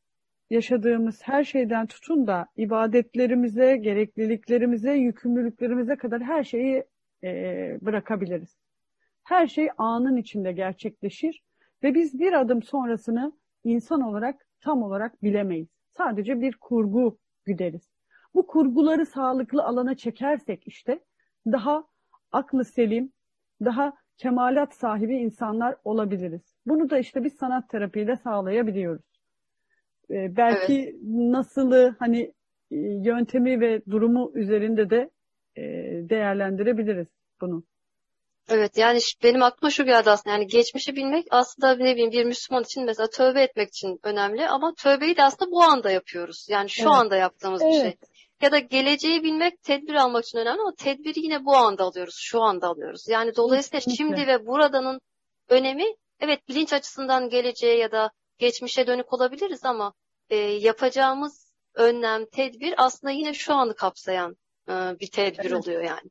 yaşadığımız 0.51 1.21
her 1.23 1.45
şeyden 1.45 1.87
tutun 1.87 2.27
da 2.27 2.47
ibadetlerimize, 2.57 3.77
gerekliliklerimize, 3.77 4.93
yükümlülüklerimize 4.93 5.97
kadar 5.97 6.23
her 6.23 6.45
şeyi 6.45 6.85
e, 7.25 7.79
bırakabiliriz. 7.83 8.57
Her 9.25 9.47
şey 9.47 9.69
anın 9.79 10.17
içinde 10.17 10.53
gerçekleşir 10.53 11.43
ve 11.83 11.95
biz 11.95 12.19
bir 12.21 12.33
adım 12.33 12.63
sonrasını 12.63 13.33
insan 13.65 14.01
olarak 14.01 14.47
tam 14.61 14.83
olarak 14.83 15.23
bilemeyiz. 15.23 15.69
Sadece 15.97 16.41
bir 16.41 16.57
kurgu 16.61 17.19
güderiz. 17.45 17.91
Bu 18.35 18.47
kurguları 18.47 19.07
sağlıklı 19.07 19.65
alana 19.65 19.95
çekersek 19.95 20.67
işte 20.67 21.01
daha 21.47 21.85
aklı 22.33 22.65
selim, 22.65 23.13
daha 23.65 23.93
kemalat 24.17 24.75
sahibi 24.75 25.17
insanlar 25.17 25.77
olabiliriz. 25.85 26.57
Bunu 26.67 26.91
da 26.91 26.99
işte 26.99 27.25
biz 27.25 27.33
sanat 27.33 27.69
terapiyle 27.69 28.17
sağlayabiliyoruz. 28.17 29.14
Ee, 30.11 30.37
belki 30.37 30.75
evet. 30.75 30.95
nasılı 31.03 31.97
hani 31.99 32.33
e, 32.71 32.77
yöntemi 33.05 33.61
ve 33.61 33.83
durumu 33.91 34.33
üzerinde 34.35 34.91
de 34.91 35.11
e, 35.57 35.63
değerlendirebiliriz 36.09 37.07
bunu. 37.41 37.65
Evet 38.49 38.77
yani 38.77 38.99
benim 39.23 39.43
aklıma 39.43 39.71
şu 39.71 39.85
geldi 39.85 40.11
aslında 40.11 40.37
yani 40.37 40.47
geçmişi 40.47 40.97
bilmek 40.97 41.27
aslında 41.31 41.77
ne 41.77 41.95
bileyim 41.95 42.11
bir 42.11 42.25
Müslüman 42.25 42.63
için 42.63 42.85
mesela 42.85 43.09
tövbe 43.09 43.43
etmek 43.43 43.69
için 43.69 44.01
önemli 44.03 44.49
ama 44.49 44.75
tövbeyi 44.75 45.17
de 45.17 45.23
aslında 45.23 45.51
bu 45.51 45.63
anda 45.63 45.91
yapıyoruz. 45.91 46.47
Yani 46.51 46.71
şu 46.71 46.83
evet. 46.83 46.93
anda 46.93 47.17
yaptığımız 47.17 47.63
evet. 47.63 47.75
bir 47.75 47.81
şey. 47.81 47.95
Ya 48.43 48.53
da 48.53 48.59
geleceği 48.59 49.23
bilmek 49.23 49.63
tedbir 49.63 49.95
almak 49.95 50.25
için 50.25 50.39
önemli 50.39 50.61
ama 50.61 50.75
tedbiri 50.79 51.21
yine 51.21 51.45
bu 51.45 51.57
anda 51.57 51.85
alıyoruz, 51.85 52.17
şu 52.19 52.41
anda 52.41 52.69
alıyoruz. 52.69 53.09
Yani 53.09 53.37
dolayısıyla 53.37 53.81
Kesinlikle. 53.81 54.17
şimdi 54.17 54.27
ve 54.27 54.47
buradanın 54.47 55.01
önemi 55.49 55.85
evet 56.21 56.49
bilinç 56.49 56.73
açısından 56.73 57.29
geleceğe 57.29 57.79
ya 57.79 57.93
da 57.93 58.11
geçmişe 58.39 58.87
dönük 58.87 59.13
olabiliriz 59.13 59.65
ama 59.65 59.93
e, 60.31 60.37
yapacağımız 60.37 61.53
önlem, 61.75 62.27
tedbir 62.27 62.75
aslında 62.77 63.13
yine 63.13 63.35
şu 63.35 63.55
anı 63.55 63.75
kapsayan 63.75 64.37
e, 64.69 64.73
bir 64.73 65.11
tedbir 65.11 65.51
evet. 65.51 65.53
oluyor 65.53 65.83
yani. 65.83 66.11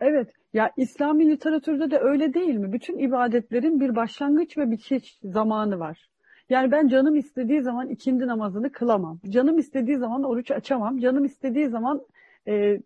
Evet. 0.00 0.32
Ya 0.52 0.70
İslami 0.76 1.30
literatürde 1.30 1.90
de 1.90 1.98
öyle 1.98 2.34
değil 2.34 2.54
mi? 2.54 2.72
Bütün 2.72 2.98
ibadetlerin 2.98 3.80
bir 3.80 3.96
başlangıç 3.96 4.58
ve 4.58 4.70
bitiş 4.70 5.18
zamanı 5.22 5.78
var. 5.78 6.10
Yani 6.48 6.70
ben 6.70 6.88
canım 6.88 7.16
istediği 7.16 7.62
zaman 7.62 7.88
ikindi 7.88 8.26
namazını 8.26 8.72
kılamam. 8.72 9.20
Canım 9.28 9.58
istediği 9.58 9.98
zaman 9.98 10.22
oruç 10.22 10.50
açamam. 10.50 10.98
Canım 10.98 11.24
istediği 11.24 11.68
zaman 11.68 12.06
e, 12.48 12.78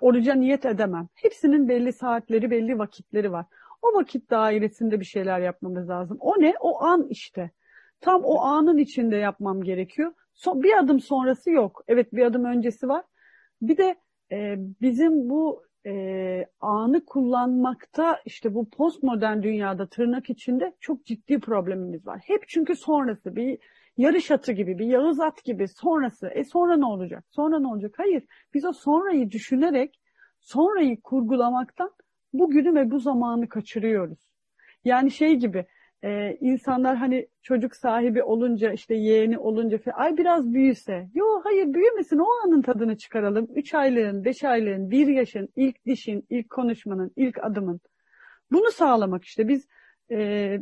oruca 0.00 0.34
niyet 0.34 0.66
edemem. 0.66 1.08
Hepsinin 1.14 1.68
belli 1.68 1.92
saatleri, 1.92 2.50
belli 2.50 2.78
vakitleri 2.78 3.32
var. 3.32 3.46
O 3.82 3.94
vakit 3.94 4.30
dairesinde 4.30 5.00
bir 5.00 5.04
şeyler 5.04 5.40
yapmamız 5.40 5.88
lazım. 5.88 6.16
O 6.20 6.40
ne? 6.40 6.54
O 6.60 6.82
an 6.82 7.06
işte. 7.10 7.50
Tam 8.00 8.24
o 8.24 8.40
anın 8.40 8.78
içinde 8.78 9.16
yapmam 9.16 9.62
gerekiyor. 9.62 10.12
So, 10.34 10.62
bir 10.62 10.78
adım 10.78 11.00
sonrası 11.00 11.50
yok. 11.50 11.84
Evet 11.88 12.12
bir 12.12 12.22
adım 12.22 12.44
öncesi 12.44 12.88
var. 12.88 13.04
Bir 13.62 13.76
de 13.76 13.96
e, 14.32 14.56
bizim 14.58 15.30
bu 15.30 15.62
e, 15.86 16.46
anı 16.60 17.04
kullanmakta 17.04 18.20
işte 18.24 18.54
bu 18.54 18.70
postmodern 18.70 19.42
dünyada 19.42 19.86
tırnak 19.86 20.30
içinde 20.30 20.76
çok 20.80 21.06
ciddi 21.06 21.40
problemimiz 21.40 22.06
var. 22.06 22.20
Hep 22.24 22.48
çünkü 22.48 22.76
sonrası 22.76 23.36
bir 23.36 23.58
yarış 23.96 24.30
atı 24.30 24.52
gibi, 24.52 24.78
bir 24.78 24.86
yağız 24.86 25.20
at 25.20 25.44
gibi 25.44 25.68
sonrası. 25.68 26.28
E 26.28 26.44
sonra 26.44 26.76
ne 26.76 26.86
olacak? 26.86 27.24
Sonra 27.30 27.58
ne 27.58 27.66
olacak? 27.66 27.94
Hayır. 27.96 28.24
Biz 28.54 28.64
o 28.64 28.72
sonrayı 28.72 29.30
düşünerek 29.30 30.00
sonrayı 30.40 31.00
kurgulamaktan 31.00 31.90
bugünü 32.32 32.74
ve 32.74 32.90
bu 32.90 32.98
zamanı 32.98 33.48
kaçırıyoruz. 33.48 34.18
Yani 34.84 35.10
şey 35.10 35.34
gibi 35.34 35.66
e, 36.04 36.36
insanlar 36.40 36.96
hani 36.96 37.28
çocuk 37.42 37.76
sahibi 37.76 38.22
olunca 38.22 38.72
işte 38.72 38.94
yeğeni 38.94 39.38
olunca 39.38 39.78
ay 39.92 40.16
biraz 40.16 40.54
büyüse. 40.54 41.08
Yo 41.14 41.24
hayır 41.44 41.74
büyümesin 41.74 42.18
o 42.18 42.26
anın 42.44 42.62
tadını 42.62 42.96
çıkaralım. 42.96 43.48
Üç 43.54 43.74
aylığın, 43.74 44.24
beş 44.24 44.44
aylığın, 44.44 44.90
bir 44.90 45.06
yaşın, 45.06 45.48
ilk 45.56 45.86
dişin, 45.86 46.26
ilk 46.30 46.50
konuşmanın, 46.50 47.12
ilk 47.16 47.44
adımın. 47.44 47.80
Bunu 48.52 48.70
sağlamak 48.70 49.24
işte 49.24 49.48
biz 49.48 49.66
e, 50.10 50.58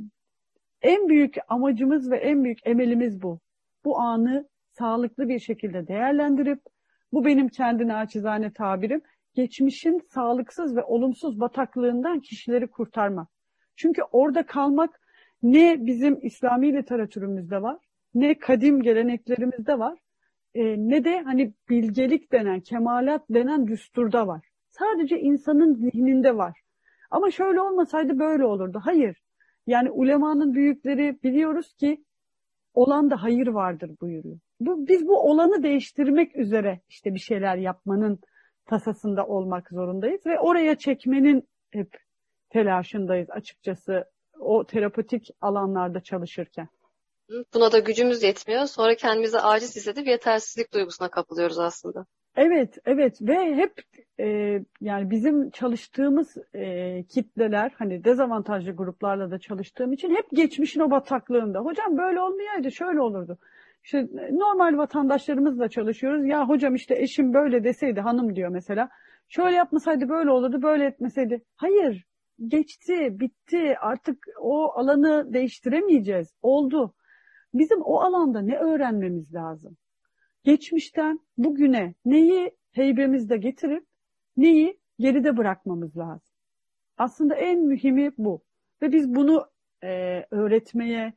en 0.82 1.08
büyük 1.08 1.36
amacımız 1.48 2.10
ve 2.10 2.16
en 2.16 2.44
büyük 2.44 2.66
emelimiz 2.66 3.22
bu. 3.22 3.40
Bu 3.84 3.98
anı 3.98 4.48
sağlıklı 4.70 5.28
bir 5.28 5.38
şekilde 5.38 5.88
değerlendirip 5.88 6.60
bu 7.12 7.24
benim 7.24 7.48
kendi 7.48 7.88
naçizane 7.88 8.52
tabirim 8.52 9.02
geçmişin 9.34 10.00
sağlıksız 10.10 10.76
ve 10.76 10.82
olumsuz 10.82 11.40
bataklığından 11.40 12.20
kişileri 12.20 12.66
kurtarmak. 12.66 13.28
Çünkü 13.76 14.02
orada 14.02 14.46
kalmak 14.46 15.00
ne 15.42 15.86
bizim 15.86 16.18
İslami 16.22 16.72
literatürümüzde 16.72 17.62
var 17.62 17.78
ne 18.14 18.38
kadim 18.38 18.82
geleneklerimizde 18.82 19.78
var 19.78 19.98
e, 20.54 20.62
ne 20.78 21.04
de 21.04 21.22
hani 21.22 21.52
bilgelik 21.68 22.32
denen, 22.32 22.60
kemalat 22.60 23.22
denen 23.30 23.66
düsturda 23.66 24.26
var. 24.26 24.48
Sadece 24.70 25.20
insanın 25.20 25.74
zihninde 25.74 26.36
var. 26.36 26.60
Ama 27.10 27.30
şöyle 27.30 27.60
olmasaydı 27.60 28.18
böyle 28.18 28.44
olurdu. 28.44 28.80
Hayır. 28.84 29.22
Yani 29.66 29.90
ulemanın 29.90 30.54
büyükleri 30.54 31.18
biliyoruz 31.22 31.74
ki 31.74 32.04
olan 32.74 33.10
da 33.10 33.22
hayır 33.22 33.46
vardır 33.46 33.90
buyuruyor. 34.00 34.38
Bu, 34.60 34.88
biz 34.88 35.06
bu 35.06 35.30
olanı 35.30 35.62
değiştirmek 35.62 36.36
üzere 36.36 36.80
işte 36.88 37.14
bir 37.14 37.18
şeyler 37.18 37.56
yapmanın 37.56 38.18
tasasında 38.66 39.26
olmak 39.26 39.70
zorundayız 39.70 40.26
ve 40.26 40.40
oraya 40.40 40.74
çekmenin 40.74 41.48
hep 41.70 41.96
telaşındayız 42.50 43.30
açıkçası 43.30 44.04
o 44.40 44.64
terapötik 44.64 45.28
alanlarda 45.40 46.00
çalışırken. 46.00 46.68
Buna 47.54 47.72
da 47.72 47.78
gücümüz 47.78 48.22
yetmiyor. 48.22 48.66
Sonra 48.66 48.94
kendimizi 48.94 49.38
aciz 49.38 49.76
hissedip 49.76 50.06
yetersizlik 50.06 50.74
duygusuna 50.74 51.08
kapılıyoruz 51.08 51.58
aslında. 51.58 52.06
Evet, 52.36 52.78
evet 52.84 53.18
ve 53.22 53.54
hep 53.56 53.72
e, 54.20 54.26
yani 54.80 55.10
bizim 55.10 55.50
çalıştığımız 55.50 56.36
e, 56.54 57.04
kitleler 57.04 57.74
hani 57.78 58.04
dezavantajlı 58.04 58.70
gruplarla 58.70 59.30
da 59.30 59.38
çalıştığım 59.38 59.92
için 59.92 60.14
hep 60.14 60.26
geçmişin 60.32 60.80
o 60.80 60.90
bataklığında. 60.90 61.58
Hocam 61.58 61.98
böyle 61.98 62.20
olmayaydı 62.20 62.72
şöyle 62.72 63.00
olurdu. 63.00 63.38
İşte 63.84 64.08
normal 64.32 64.78
vatandaşlarımızla 64.78 65.68
çalışıyoruz. 65.68 66.26
Ya 66.26 66.48
hocam 66.48 66.74
işte 66.74 66.94
eşim 66.98 67.34
böyle 67.34 67.64
deseydi 67.64 68.00
hanım 68.00 68.36
diyor 68.36 68.48
mesela. 68.48 68.88
Şöyle 69.28 69.56
yapmasaydı 69.56 70.08
böyle 70.08 70.30
olurdu, 70.30 70.62
böyle 70.62 70.86
etmeseydi. 70.86 71.42
Hayır, 71.56 72.04
geçti, 72.46 73.20
bitti. 73.20 73.78
Artık 73.78 74.26
o 74.40 74.72
alanı 74.72 75.32
değiştiremeyeceğiz. 75.32 76.34
Oldu. 76.42 76.94
Bizim 77.54 77.82
o 77.82 78.00
alanda 78.00 78.40
ne 78.40 78.58
öğrenmemiz 78.58 79.34
lazım? 79.34 79.76
Geçmişten 80.44 81.20
bugüne 81.36 81.94
neyi 82.04 82.50
heybemizde 82.72 83.36
getirip 83.36 83.86
neyi 84.36 84.80
geride 84.98 85.36
bırakmamız 85.36 85.96
lazım. 85.96 86.34
Aslında 86.96 87.34
en 87.34 87.60
mühimi 87.60 88.12
bu. 88.18 88.42
Ve 88.82 88.92
biz 88.92 89.14
bunu 89.14 89.46
e, 89.84 90.24
öğretmeye, 90.30 91.12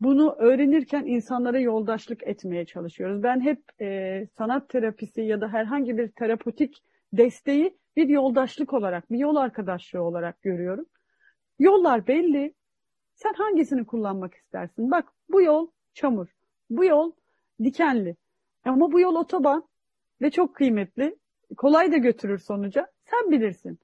bunu 0.00 0.34
öğrenirken 0.38 1.06
insanlara 1.06 1.60
yoldaşlık 1.60 2.22
etmeye 2.22 2.66
çalışıyoruz. 2.66 3.22
Ben 3.22 3.40
hep 3.40 3.62
e, 3.80 4.26
sanat 4.38 4.68
terapisi 4.68 5.20
ya 5.20 5.40
da 5.40 5.48
herhangi 5.48 5.98
bir 5.98 6.08
terapötik 6.08 6.82
desteği 7.12 7.78
bir 7.96 8.08
yoldaşlık 8.08 8.72
olarak, 8.72 9.10
bir 9.10 9.18
yol 9.18 9.36
arkadaşlığı 9.36 10.02
olarak 10.02 10.42
görüyorum. 10.42 10.86
Yollar 11.58 12.06
belli. 12.06 12.54
Sen 13.14 13.32
hangisini 13.32 13.86
kullanmak 13.86 14.34
istersin? 14.34 14.90
Bak 14.90 15.12
bu 15.28 15.42
yol 15.42 15.70
çamur, 15.94 16.28
bu 16.70 16.84
yol 16.84 17.12
dikenli. 17.62 18.16
Ama 18.64 18.92
bu 18.92 19.00
yol 19.00 19.14
otoban 19.14 19.68
ve 20.22 20.30
çok 20.30 20.56
kıymetli. 20.56 21.16
Kolay 21.56 21.92
da 21.92 21.96
götürür 21.96 22.38
sonuca. 22.38 22.86
Sen 23.04 23.30
bilirsin. 23.30 23.78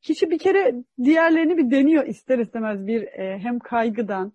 Kişi 0.00 0.30
bir 0.30 0.38
kere 0.38 0.74
diğerlerini 1.04 1.56
bir 1.56 1.70
deniyor 1.70 2.06
ister 2.06 2.38
istemez 2.38 2.86
bir 2.86 3.02
e, 3.02 3.38
hem 3.38 3.58
kaygıdan 3.58 4.32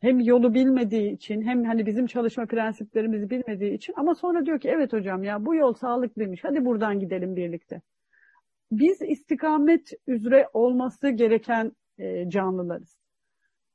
hem 0.00 0.20
yolu 0.20 0.54
bilmediği 0.54 1.12
için 1.12 1.42
hem 1.42 1.64
hani 1.64 1.86
bizim 1.86 2.06
çalışma 2.06 2.46
prensiplerimizi 2.46 3.30
bilmediği 3.30 3.74
için 3.74 3.94
ama 3.96 4.14
sonra 4.14 4.46
diyor 4.46 4.60
ki 4.60 4.68
evet 4.68 4.92
hocam 4.92 5.24
ya 5.24 5.46
bu 5.46 5.54
yol 5.54 5.74
sağlıklıymış 5.74 6.44
hadi 6.44 6.64
buradan 6.64 7.00
gidelim 7.00 7.36
birlikte. 7.36 7.82
Biz 8.70 9.02
istikamet 9.02 9.92
üzere 10.06 10.48
olması 10.52 11.10
gereken 11.10 11.72
e, 11.98 12.30
canlılarız. 12.30 12.98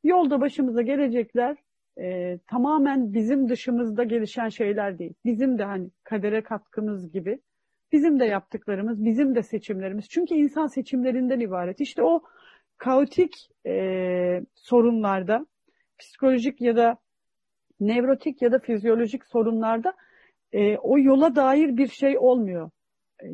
Yolda 0.04 0.42
başımıza 0.42 0.82
gelecekler 0.82 1.58
e, 2.00 2.38
tamamen 2.48 3.14
bizim 3.14 3.50
dışımızda 3.50 4.04
gelişen 4.04 4.50
şeyler 4.50 5.00
değil. 5.00 5.14
Bizim 5.26 5.58
de 5.58 5.64
hani 5.64 5.90
kadere 6.04 6.44
katkımız 6.44 7.12
gibi 7.12 7.40
bizim 7.92 8.20
de 8.20 8.26
yaptıklarımız, 8.26 9.06
bizim 9.06 9.36
de 9.36 9.44
seçimlerimiz. 9.44 10.10
Çünkü 10.10 10.36
insan 10.36 10.68
seçimlerinden 10.68 11.40
ibaret. 11.40 11.82
İşte 11.82 12.04
o 12.04 12.24
kaotik 12.78 13.50
e, 13.66 14.42
sorunlarda, 14.56 15.48
psikolojik 16.00 16.62
ya 16.62 16.76
da 16.76 16.98
nevrotik 17.80 18.42
ya 18.42 18.52
da 18.52 18.60
fizyolojik 18.60 19.26
sorunlarda 19.26 19.94
e, 20.52 20.78
o 20.78 21.00
yola 21.00 21.36
dair 21.36 21.78
bir 21.78 21.88
şey 21.88 22.18
olmuyor 22.18 22.70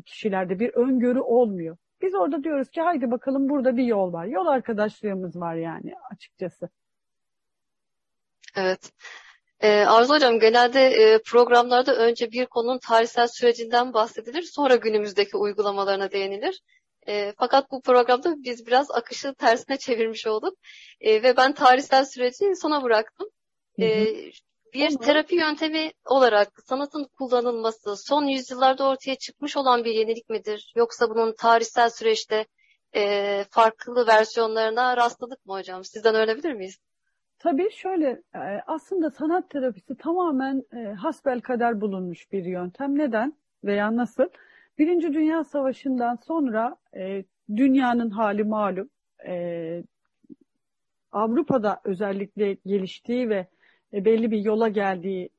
kişilerde, 0.06 0.60
bir 0.60 0.74
öngörü 0.74 1.20
olmuyor. 1.20 1.78
Biz 2.02 2.16
orada 2.16 2.44
diyoruz 2.44 2.70
ki 2.70 2.82
haydi 2.82 3.12
bakalım 3.12 3.50
burada 3.50 3.78
bir 3.78 3.84
yol 3.84 4.14
var. 4.14 4.26
Yol 4.26 4.46
arkadaşlığımız 4.46 5.36
var 5.36 5.56
yani 5.56 5.94
açıkçası. 6.12 6.70
Evet. 8.56 8.92
Ee, 9.60 9.70
Arzu 9.70 10.14
Hocam 10.14 10.40
genelde 10.40 10.80
e, 10.82 11.22
programlarda 11.26 11.96
önce 11.96 12.32
bir 12.32 12.46
konunun 12.46 12.80
tarihsel 12.80 13.28
sürecinden 13.28 13.94
bahsedilir, 13.94 14.42
sonra 14.42 14.76
günümüzdeki 14.76 15.38
uygulamalarına 15.38 16.12
değinilir. 16.12 16.62
E, 17.08 17.34
fakat 17.38 17.72
bu 17.72 17.82
programda 17.82 18.36
biz 18.38 18.68
biraz 18.68 18.92
akışı 18.92 19.34
tersine 19.34 19.78
çevirmiş 19.78 20.28
olduk 20.28 20.58
e, 21.02 21.24
ve 21.24 21.38
ben 21.38 21.54
tarihsel 21.54 22.06
süreci 22.06 22.56
sona 22.56 22.84
bıraktım. 22.84 23.30
E, 23.82 24.08
bir 24.74 24.90
Olur. 24.90 25.06
terapi 25.06 25.36
yöntemi 25.36 25.92
olarak 26.06 26.48
sanatın 26.66 27.08
kullanılması 27.18 27.96
son 27.98 28.24
yüzyıllarda 28.24 28.90
ortaya 28.90 29.16
çıkmış 29.16 29.58
olan 29.58 29.84
bir 29.84 29.92
yenilik 29.92 30.30
midir? 30.30 30.74
Yoksa 30.76 31.10
bunun 31.10 31.34
tarihsel 31.38 31.90
süreçte 31.90 32.46
e, 32.96 33.44
farklı 33.50 34.08
versiyonlarına 34.08 34.98
rastladık 34.98 35.46
mı 35.46 35.54
hocam? 35.54 35.84
Sizden 35.84 36.16
öğrenebilir 36.16 36.54
miyiz? 36.54 36.78
Tabii 37.40 37.72
şöyle 37.72 38.22
e, 38.36 38.40
aslında 38.68 39.10
sanat 39.10 39.50
terapisi 39.50 39.98
tamamen 39.98 40.64
e, 40.74 40.94
hasbel 40.94 41.42
kader 41.42 41.82
bulunmuş 41.82 42.32
bir 42.32 42.46
yöntem. 42.46 42.98
Neden 42.98 43.34
veya 43.64 43.96
nasıl? 43.96 44.26
Birinci 44.78 45.14
Dünya 45.14 45.44
Savaşı'ndan 45.44 46.16
sonra 46.16 46.76
e, 46.96 47.24
dünyanın 47.56 48.10
hali 48.10 48.44
malum. 48.44 48.90
Avrupa'da 51.12 51.82
özellikle 51.84 52.58
geliştiği 52.66 53.30
ve 53.30 53.48
belli 53.94 54.32
bir 54.32 54.40
yola 54.40 54.68
geldiği 54.70 55.30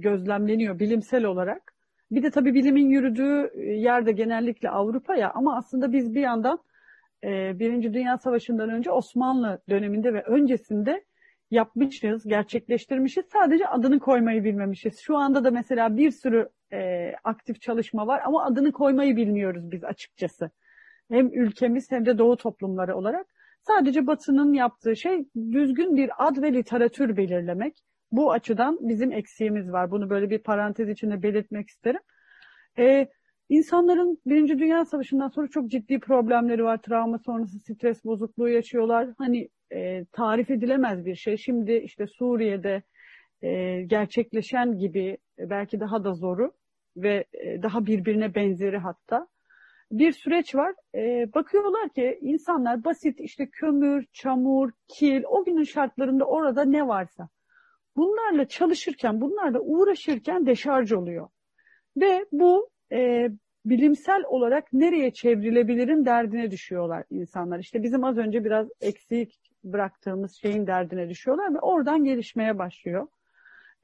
gözlemleniyor 0.00 0.78
bilimsel 0.78 1.24
olarak. 1.24 1.74
Bir 2.10 2.22
de 2.22 2.30
tabii 2.30 2.54
bilimin 2.54 2.88
yürüdüğü 2.88 3.60
yerde 3.60 4.12
genellikle 4.12 4.70
Avrupa 4.70 5.16
ya 5.16 5.32
ama 5.34 5.56
aslında 5.56 5.92
biz 5.92 6.14
bir 6.14 6.20
yandan 6.20 6.58
Birinci 7.58 7.94
Dünya 7.94 8.18
Savaşı'ndan 8.18 8.70
önce 8.70 8.90
Osmanlı 8.90 9.62
döneminde 9.68 10.14
ve 10.14 10.22
öncesinde 10.22 11.04
yapmışız, 11.50 12.28
gerçekleştirmişiz. 12.28 13.24
Sadece 13.32 13.68
adını 13.68 13.98
koymayı 13.98 14.44
bilmemişiz. 14.44 14.98
Şu 14.98 15.16
anda 15.16 15.44
da 15.44 15.50
mesela 15.50 15.96
bir 15.96 16.10
sürü 16.10 16.48
e, 16.72 17.12
aktif 17.24 17.60
çalışma 17.60 18.06
var 18.06 18.20
ama 18.24 18.44
adını 18.44 18.72
koymayı 18.72 19.16
bilmiyoruz 19.16 19.70
biz 19.70 19.84
açıkçası. 19.84 20.50
Hem 21.10 21.26
ülkemiz 21.26 21.90
hem 21.90 22.06
de 22.06 22.18
doğu 22.18 22.36
toplumları 22.36 22.96
olarak. 22.96 23.26
Sadece 23.62 24.06
Batı'nın 24.06 24.52
yaptığı 24.52 24.96
şey 24.96 25.28
düzgün 25.52 25.96
bir 25.96 26.10
ad 26.28 26.42
ve 26.42 26.52
literatür 26.52 27.16
belirlemek. 27.16 27.76
Bu 28.16 28.32
açıdan 28.32 28.78
bizim 28.80 29.12
eksiğimiz 29.12 29.72
var. 29.72 29.90
Bunu 29.90 30.10
böyle 30.10 30.30
bir 30.30 30.38
parantez 30.38 30.88
içinde 30.88 31.22
belirtmek 31.22 31.68
isterim. 31.68 32.00
Ee, 32.78 33.06
insanların 33.48 34.18
Birinci 34.26 34.58
Dünya 34.58 34.84
Savaşı'ndan 34.84 35.28
sonra 35.28 35.48
çok 35.48 35.70
ciddi 35.70 36.00
problemleri 36.00 36.64
var. 36.64 36.78
Travma 36.82 37.18
sonrası 37.18 37.58
stres 37.58 38.04
bozukluğu 38.04 38.48
yaşıyorlar. 38.48 39.08
Hani 39.18 39.48
e, 39.72 40.04
tarif 40.04 40.50
edilemez 40.50 41.06
bir 41.06 41.14
şey. 41.14 41.36
Şimdi 41.36 41.72
işte 41.72 42.06
Suriye'de 42.06 42.82
e, 43.42 43.82
gerçekleşen 43.82 44.78
gibi 44.78 45.18
e, 45.38 45.50
belki 45.50 45.80
daha 45.80 46.04
da 46.04 46.14
zoru 46.14 46.52
ve 46.96 47.24
e, 47.32 47.62
daha 47.62 47.86
birbirine 47.86 48.34
benzeri 48.34 48.78
hatta 48.78 49.28
bir 49.92 50.12
süreç 50.12 50.54
var. 50.54 50.74
E, 50.94 51.34
bakıyorlar 51.34 51.88
ki 51.88 52.18
insanlar 52.22 52.84
basit 52.84 53.20
işte 53.20 53.46
kömür, 53.46 54.06
çamur, 54.12 54.70
kil 54.88 55.22
o 55.28 55.44
günün 55.44 55.64
şartlarında 55.64 56.24
orada 56.24 56.64
ne 56.64 56.88
varsa 56.88 57.28
bunlarla 57.96 58.48
çalışırken, 58.48 59.20
bunlarla 59.20 59.60
uğraşırken 59.60 60.46
deşarj 60.46 60.92
oluyor. 60.92 61.28
Ve 61.96 62.26
bu 62.32 62.70
e, 62.92 63.28
bilimsel 63.64 64.22
olarak 64.28 64.72
nereye 64.72 65.10
çevrilebilirim 65.10 66.06
derdine 66.06 66.50
düşüyorlar 66.50 67.04
insanlar. 67.10 67.58
İşte 67.58 67.82
bizim 67.82 68.04
az 68.04 68.18
önce 68.18 68.44
biraz 68.44 68.68
eksik 68.80 69.40
bıraktığımız 69.64 70.34
şeyin 70.42 70.66
derdine 70.66 71.08
düşüyorlar 71.08 71.54
ve 71.54 71.58
oradan 71.58 72.04
gelişmeye 72.04 72.58
başlıyor. 72.58 73.06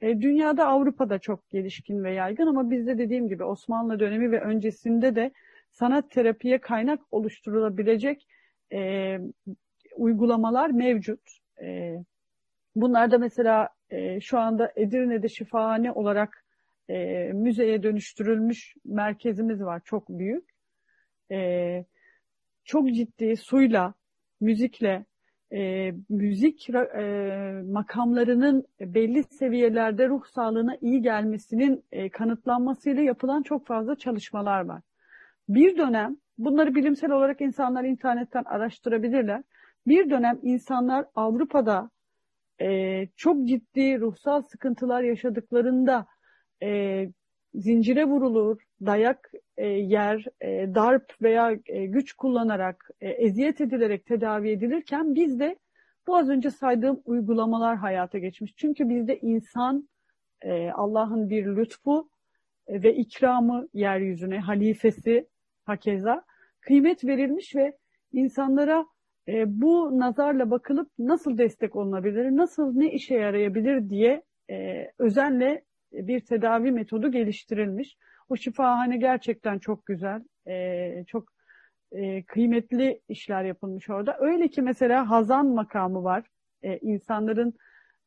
E, 0.01 0.21
dünyada 0.21 0.67
Avrupa'da 0.67 1.19
çok 1.19 1.49
gelişkin 1.49 2.03
ve 2.03 2.13
yaygın 2.13 2.47
ama 2.47 2.71
bizde 2.71 2.97
dediğim 2.97 3.27
gibi 3.27 3.43
Osmanlı 3.43 3.99
dönemi 3.99 4.31
ve 4.31 4.41
öncesinde 4.41 5.15
de 5.15 5.31
sanat 5.71 6.11
terapiye 6.11 6.57
kaynak 6.57 6.99
oluşturulabilecek 7.11 8.27
e, 8.73 9.17
uygulamalar 9.95 10.69
mevcut. 10.69 11.39
E, 11.61 11.97
bunlarda 12.75 13.17
mesela 13.17 13.69
e, 13.93 14.21
şu 14.21 14.39
anda 14.39 14.71
Edirne'de 14.75 15.29
şifahane 15.29 15.91
olarak 15.91 16.45
e, 16.89 17.23
müzeye 17.33 17.83
dönüştürülmüş 17.83 18.75
merkezimiz 18.85 19.63
var 19.63 19.81
çok 19.85 20.09
büyük. 20.09 20.49
E, 21.31 21.85
çok 22.63 22.93
ciddi 22.93 23.37
suyla, 23.37 23.93
müzikle, 24.41 25.05
e, 25.53 25.91
müzik 26.09 26.69
e, 26.69 27.03
makamlarının 27.65 28.65
belli 28.79 29.23
seviyelerde 29.23 30.07
ruh 30.07 30.25
sağlığına 30.25 30.77
iyi 30.81 31.01
gelmesinin 31.01 31.83
e, 31.91 32.09
kanıtlanmasıyla 32.09 33.03
yapılan 33.03 33.41
çok 33.41 33.67
fazla 33.67 33.95
çalışmalar 33.95 34.65
var. 34.65 34.81
Bir 35.49 35.77
dönem 35.77 36.17
bunları 36.37 36.75
bilimsel 36.75 37.11
olarak 37.11 37.41
insanlar 37.41 37.83
internetten 37.83 38.43
araştırabilirler. 38.43 39.43
Bir 39.87 40.09
dönem 40.09 40.39
insanlar 40.43 41.05
Avrupa'da 41.15 41.89
e, 42.61 43.07
çok 43.15 43.47
ciddi 43.47 43.99
ruhsal 43.99 44.41
sıkıntılar 44.41 45.03
yaşadıklarında 45.03 46.07
e, 46.63 47.09
zincire 47.53 48.05
vurulur, 48.05 48.61
dayak 48.85 49.31
e, 49.57 49.67
yer, 49.67 50.25
e, 50.41 50.75
darp 50.75 51.21
veya 51.21 51.57
e, 51.65 51.85
güç 51.85 52.13
kullanarak, 52.13 52.89
e, 53.01 53.09
eziyet 53.09 53.61
edilerek 53.61 54.05
tedavi 54.05 54.49
edilirken 54.49 55.15
bizde 55.15 55.59
bu 56.07 56.17
az 56.17 56.29
önce 56.29 56.51
saydığım 56.51 57.01
uygulamalar 57.05 57.77
hayata 57.77 58.17
geçmiş. 58.17 58.55
Çünkü 58.57 58.89
bizde 58.89 59.19
insan 59.19 59.89
e, 60.41 60.71
Allah'ın 60.71 61.29
bir 61.29 61.45
lütfu 61.45 62.09
e, 62.67 62.83
ve 62.83 62.95
ikramı 62.95 63.67
yeryüzüne, 63.73 64.39
halifesi 64.39 65.27
hakeza 65.65 66.23
kıymet 66.61 67.05
verilmiş 67.05 67.55
ve 67.55 67.77
insanlara 68.11 68.85
e, 69.27 69.61
bu 69.61 69.99
nazarla 69.99 70.51
bakılıp 70.51 70.91
nasıl 70.99 71.37
destek 71.37 71.75
olunabilir, 71.75 72.25
nasıl 72.25 72.73
ne 72.75 72.91
işe 72.91 73.15
yarayabilir 73.15 73.89
diye 73.89 74.23
e, 74.49 74.87
özenle 74.99 75.63
bir 75.91 76.19
tedavi 76.19 76.71
metodu 76.71 77.11
geliştirilmiş. 77.11 77.97
O 78.29 78.35
şifahane 78.35 78.97
gerçekten 78.97 79.59
çok 79.59 79.85
güzel, 79.85 80.23
e, 80.47 81.03
çok 81.07 81.33
e, 81.91 82.23
kıymetli 82.23 83.01
işler 83.07 83.43
yapılmış 83.43 83.89
orada. 83.89 84.17
Öyle 84.19 84.47
ki 84.47 84.61
mesela 84.61 85.09
hazan 85.09 85.47
makamı 85.47 86.03
var. 86.03 86.23
E, 86.63 86.77
insanların 86.77 87.53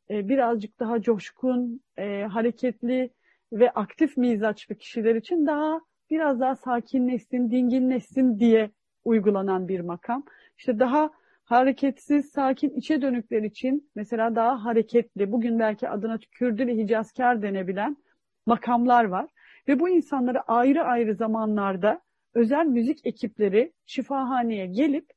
e, 0.09 0.29
birazcık 0.29 0.79
daha 0.79 1.01
coşkun, 1.01 1.81
e, 1.97 2.23
hareketli 2.23 3.09
ve 3.53 3.71
aktif 3.71 4.17
mizaçlı 4.17 4.75
kişiler 4.75 5.15
için 5.15 5.47
daha 5.47 5.81
biraz 6.09 6.39
daha 6.39 6.55
sakinleşsin, 6.55 7.51
dinginleşsin 7.51 8.39
diye 8.39 8.71
uygulanan 9.05 9.67
bir 9.67 9.79
makam. 9.79 10.25
İşte 10.57 10.79
daha 10.79 11.11
hareketsiz, 11.43 12.29
sakin, 12.29 12.69
içe 12.69 13.01
dönükler 13.01 13.43
için 13.43 13.89
mesela 13.95 14.35
daha 14.35 14.65
hareketli, 14.65 15.31
bugün 15.31 15.59
belki 15.59 15.89
adına 15.89 16.19
Kürdü 16.31 16.67
Hicazkar 16.67 17.41
denebilen 17.41 17.97
makamlar 18.45 19.05
var. 19.05 19.29
Ve 19.67 19.79
bu 19.79 19.89
insanlara 19.89 20.41
ayrı 20.47 20.83
ayrı 20.83 21.15
zamanlarda 21.15 22.01
özel 22.33 22.65
müzik 22.65 23.05
ekipleri 23.05 23.73
şifahaneye 23.85 24.65
gelip 24.65 25.09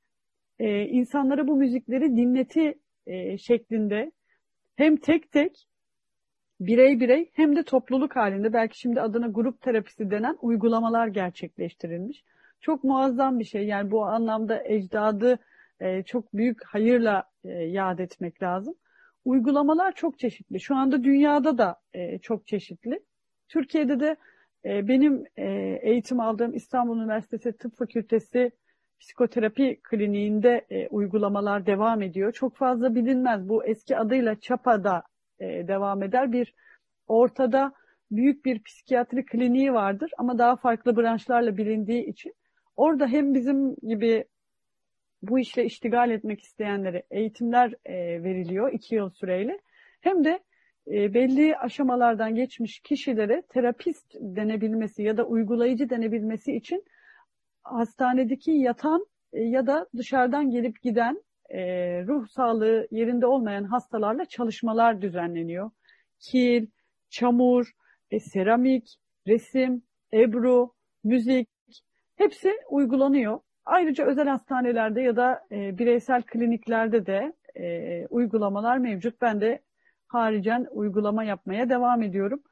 e, 0.59 0.83
insanlara 0.83 1.48
bu 1.48 1.57
müzikleri 1.57 2.16
dinleti 2.16 2.79
e, 3.07 3.38
şeklinde 3.38 4.12
hem 4.76 4.96
tek 4.96 5.33
tek 5.33 5.66
birey 6.61 7.00
birey 7.00 7.31
hem 7.33 7.57
de 7.57 7.62
topluluk 7.62 8.16
halinde 8.16 8.53
belki 8.53 8.79
şimdi 8.79 9.00
adına 9.00 9.29
grup 9.29 9.61
terapisi 9.61 10.11
denen 10.11 10.37
uygulamalar 10.40 11.07
gerçekleştirilmiş. 11.07 12.24
Çok 12.61 12.85
muazzam 12.85 13.38
bir 13.38 13.44
şey. 13.44 13.66
Yani 13.66 13.90
bu 13.90 14.05
anlamda 14.05 14.62
ecdadı 14.64 15.38
e, 15.81 16.03
çok 16.03 16.35
büyük 16.35 16.64
hayırla 16.64 17.25
e, 17.44 17.49
yad 17.49 17.99
etmek 17.99 18.42
lazım. 18.42 18.75
Uygulamalar 19.25 19.92
çok 19.92 20.18
çeşitli. 20.18 20.61
Şu 20.61 20.77
anda 20.77 21.05
dünyada 21.05 21.59
da 21.59 21.77
e, 21.94 22.18
çok 22.18 22.46
çeşitli. 22.46 23.01
Türkiye'de 23.49 24.01
de 24.01 24.16
e, 24.64 24.88
benim 24.88 25.25
e, 25.37 25.79
eğitim 25.83 26.20
aldığım 26.20 26.55
İstanbul 26.55 27.01
Üniversitesi 27.01 27.53
Tıp 27.53 27.77
Fakültesi 27.77 28.51
Psikoterapi 29.01 29.81
Kliniğinde 29.83 30.66
e, 30.70 30.88
uygulamalar 30.88 31.66
devam 31.66 32.03
ediyor. 32.03 32.33
Çok 32.33 32.57
fazla 32.57 32.94
bilinmez. 32.94 33.49
Bu 33.49 33.64
eski 33.64 33.96
adıyla 33.96 34.40
ÇAPA'da 34.40 35.03
e, 35.38 35.68
devam 35.68 36.03
eder. 36.03 36.33
Bir 36.33 36.55
ortada 37.07 37.73
büyük 38.11 38.44
bir 38.44 38.62
psikiyatri 38.62 39.25
kliniği 39.25 39.73
vardır 39.73 40.11
ama 40.18 40.38
daha 40.38 40.57
farklı 40.57 40.96
branşlarla 40.96 41.57
bilindiği 41.57 42.05
için 42.07 42.35
orada 42.76 43.06
hem 43.06 43.35
bizim 43.35 43.74
gibi 43.74 44.24
bu 45.22 45.38
işle 45.38 45.64
iştigal 45.64 46.11
etmek 46.11 46.40
isteyenlere 46.40 47.02
eğitimler 47.11 47.74
e, 47.85 47.94
veriliyor 48.22 48.72
iki 48.72 48.94
yıl 48.94 49.11
süreyle. 49.11 49.61
Hem 50.00 50.24
de 50.24 50.40
e, 50.87 51.14
belli 51.14 51.56
aşamalardan 51.56 52.35
geçmiş 52.35 52.80
kişilere 52.80 53.42
terapist 53.48 54.14
denebilmesi 54.14 55.02
ya 55.02 55.16
da 55.16 55.24
uygulayıcı 55.26 55.90
denebilmesi 55.90 56.56
için 56.56 56.85
hastanedeki 57.62 58.50
yatan 58.50 59.06
e, 59.33 59.42
ya 59.42 59.66
da 59.66 59.87
dışarıdan 59.96 60.50
gelip 60.50 60.83
giden 60.83 61.22
e, 61.50 61.61
ruh 62.06 62.26
sağlığı 62.28 62.88
yerinde 62.90 63.26
olmayan 63.26 63.64
hastalarla 63.64 64.24
çalışmalar 64.24 65.02
düzenleniyor. 65.02 65.70
Kil, 66.18 66.66
çamur, 67.11 67.72
e, 68.11 68.20
seramik, 68.20 68.96
resim, 69.26 69.83
ebru, 70.14 70.74
müzik 71.04 71.48
hepsi 72.20 72.52
uygulanıyor. 72.70 73.40
Ayrıca 73.64 74.06
özel 74.06 74.28
hastanelerde 74.28 75.02
ya 75.02 75.16
da 75.16 75.40
e, 75.50 75.78
bireysel 75.78 76.22
kliniklerde 76.22 77.06
de 77.06 77.33
e, 77.54 78.06
uygulamalar 78.06 78.78
mevcut. 78.78 79.20
Ben 79.22 79.40
de 79.40 79.62
haricen 80.09 80.66
uygulama 80.70 81.24
yapmaya 81.24 81.68
devam 81.70 82.02
ediyorum. 82.02 82.42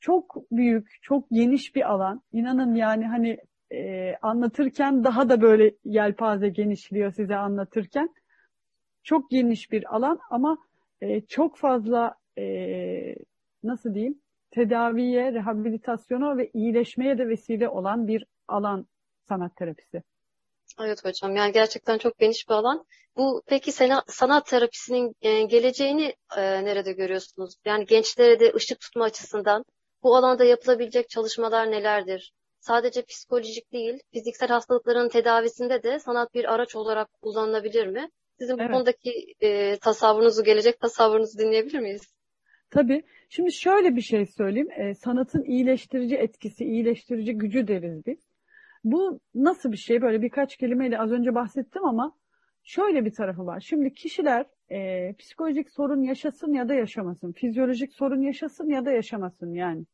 Çok 0.00 0.36
büyük, 0.52 0.88
çok 1.02 1.30
geniş 1.30 1.74
bir 1.74 1.90
alan. 1.90 2.22
İnanın 2.32 2.74
yani 2.74 3.06
hani 3.06 3.38
e, 3.72 4.14
anlatırken 4.22 5.04
daha 5.04 5.28
da 5.28 5.40
böyle 5.40 5.74
yelpaze 5.84 6.48
genişliyor 6.48 7.12
size 7.12 7.36
anlatırken. 7.36 8.08
Çok 9.04 9.30
geniş 9.30 9.72
bir 9.72 9.96
alan 9.96 10.18
ama 10.30 10.58
e, 11.00 11.20
çok 11.20 11.56
fazla 11.56 12.14
e, 12.38 12.44
nasıl 13.62 13.94
diyeyim 13.94 14.20
tedaviye, 14.50 15.32
rehabilitasyona 15.32 16.36
ve 16.36 16.50
iyileşmeye 16.54 17.18
de 17.18 17.28
vesile 17.28 17.68
olan 17.68 18.06
bir 18.06 18.26
alan 18.48 18.86
sanat 19.28 19.56
terapisi. 19.56 20.02
Evet 20.80 21.04
hocam 21.04 21.36
yani 21.36 21.52
gerçekten 21.52 21.98
çok 21.98 22.18
geniş 22.18 22.48
bir 22.48 22.54
alan. 22.54 22.84
Bu 23.16 23.42
peki 23.46 23.72
sanat, 23.72 24.04
sanat 24.12 24.46
terapisinin 24.46 25.14
e, 25.22 25.42
geleceğini 25.42 26.14
e, 26.36 26.64
nerede 26.64 26.92
görüyorsunuz? 26.92 27.54
Yani 27.64 27.86
gençlere 27.86 28.40
de 28.40 28.52
ışık 28.54 28.80
tutma 28.80 29.04
açısından 29.04 29.64
bu 30.02 30.16
alanda 30.16 30.44
yapılabilecek 30.44 31.08
çalışmalar 31.08 31.70
nelerdir? 31.70 32.32
Sadece 32.60 33.02
psikolojik 33.02 33.72
değil, 33.72 33.98
fiziksel 34.12 34.48
hastalıkların 34.48 35.08
tedavisinde 35.08 35.82
de 35.82 35.98
sanat 35.98 36.34
bir 36.34 36.54
araç 36.54 36.76
olarak 36.76 37.08
kullanılabilir 37.22 37.86
mi? 37.86 38.08
Sizin 38.38 38.58
bu 38.58 38.62
evet. 38.62 38.72
konudaki 38.72 39.34
e, 39.40 39.78
tasavvurunuzu, 39.78 40.44
gelecek 40.44 40.80
tasavvurunuzu 40.80 41.38
dinleyebilir 41.38 41.78
miyiz? 41.78 42.02
Tabii. 42.70 43.02
Şimdi 43.28 43.52
şöyle 43.52 43.96
bir 43.96 44.00
şey 44.00 44.26
söyleyeyim. 44.26 44.70
E, 44.70 44.94
sanatın 44.94 45.44
iyileştirici 45.44 46.16
etkisi, 46.16 46.64
iyileştirici 46.64 47.32
gücü 47.32 47.68
deriz 47.68 48.06
biz. 48.06 48.27
Bu 48.84 49.20
nasıl 49.34 49.72
bir 49.72 49.76
şey? 49.76 50.02
Böyle 50.02 50.22
birkaç 50.22 50.56
kelimeyle 50.56 50.98
az 50.98 51.12
önce 51.12 51.34
bahsettim 51.34 51.84
ama 51.84 52.16
şöyle 52.62 53.04
bir 53.04 53.12
tarafı 53.12 53.46
var. 53.46 53.60
Şimdi 53.60 53.94
kişiler 53.94 54.46
e, 54.70 55.12
psikolojik 55.18 55.70
sorun 55.70 56.02
yaşasın 56.02 56.52
ya 56.52 56.68
da 56.68 56.74
yaşamasın, 56.74 57.32
fizyolojik 57.32 57.92
sorun 57.92 58.22
yaşasın 58.22 58.68
ya 58.68 58.84
da 58.84 58.90
yaşamasın 58.90 59.52
yani. 59.52 59.84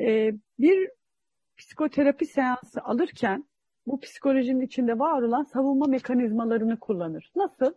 E, 0.00 0.32
bir 0.58 0.90
psikoterapi 1.56 2.26
seansı 2.26 2.80
alırken 2.80 3.44
bu 3.86 4.00
psikolojinin 4.00 4.60
içinde 4.60 4.98
var 4.98 5.22
olan 5.22 5.42
savunma 5.42 5.86
mekanizmalarını 5.86 6.78
kullanır. 6.78 7.30
Nasıl? 7.36 7.74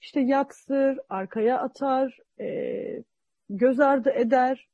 İşte 0.00 0.20
yaksır, 0.20 0.98
arkaya 1.08 1.58
atar, 1.58 2.18
e, 2.40 3.02
göz 3.50 3.80
ardı 3.80 4.10
eder, 4.10 4.68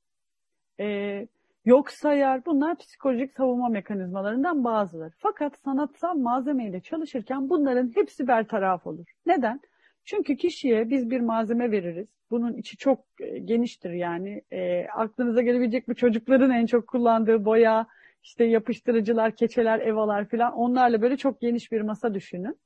e, 0.80 1.26
yok 1.64 1.90
sayar. 1.90 2.46
Bunlar 2.46 2.78
psikolojik 2.78 3.32
savunma 3.32 3.68
mekanizmalarından 3.68 4.64
bazıları. 4.64 5.12
Fakat 5.18 5.58
sanatsal 5.64 6.14
malzemeyle 6.14 6.80
çalışırken 6.80 7.48
bunların 7.48 7.92
hepsi 7.94 8.28
bertaraf 8.28 8.86
olur. 8.86 9.06
Neden? 9.26 9.60
Çünkü 10.04 10.36
kişiye 10.36 10.90
biz 10.90 11.10
bir 11.10 11.20
malzeme 11.20 11.70
veririz. 11.70 12.08
Bunun 12.30 12.56
içi 12.56 12.76
çok 12.76 13.04
e, 13.20 13.38
geniştir 13.38 13.90
yani. 13.90 14.42
E, 14.50 14.86
aklınıza 14.86 15.42
gelebilecek 15.42 15.88
bu 15.88 15.94
çocukların 15.94 16.50
en 16.50 16.66
çok 16.66 16.86
kullandığı 16.86 17.44
boya, 17.44 17.86
işte 18.22 18.44
yapıştırıcılar, 18.44 19.36
keçeler, 19.36 19.80
evalar 19.80 20.28
falan 20.28 20.52
onlarla 20.52 21.02
böyle 21.02 21.16
çok 21.16 21.40
geniş 21.40 21.72
bir 21.72 21.80
masa 21.80 22.14
düşünün. 22.14 22.58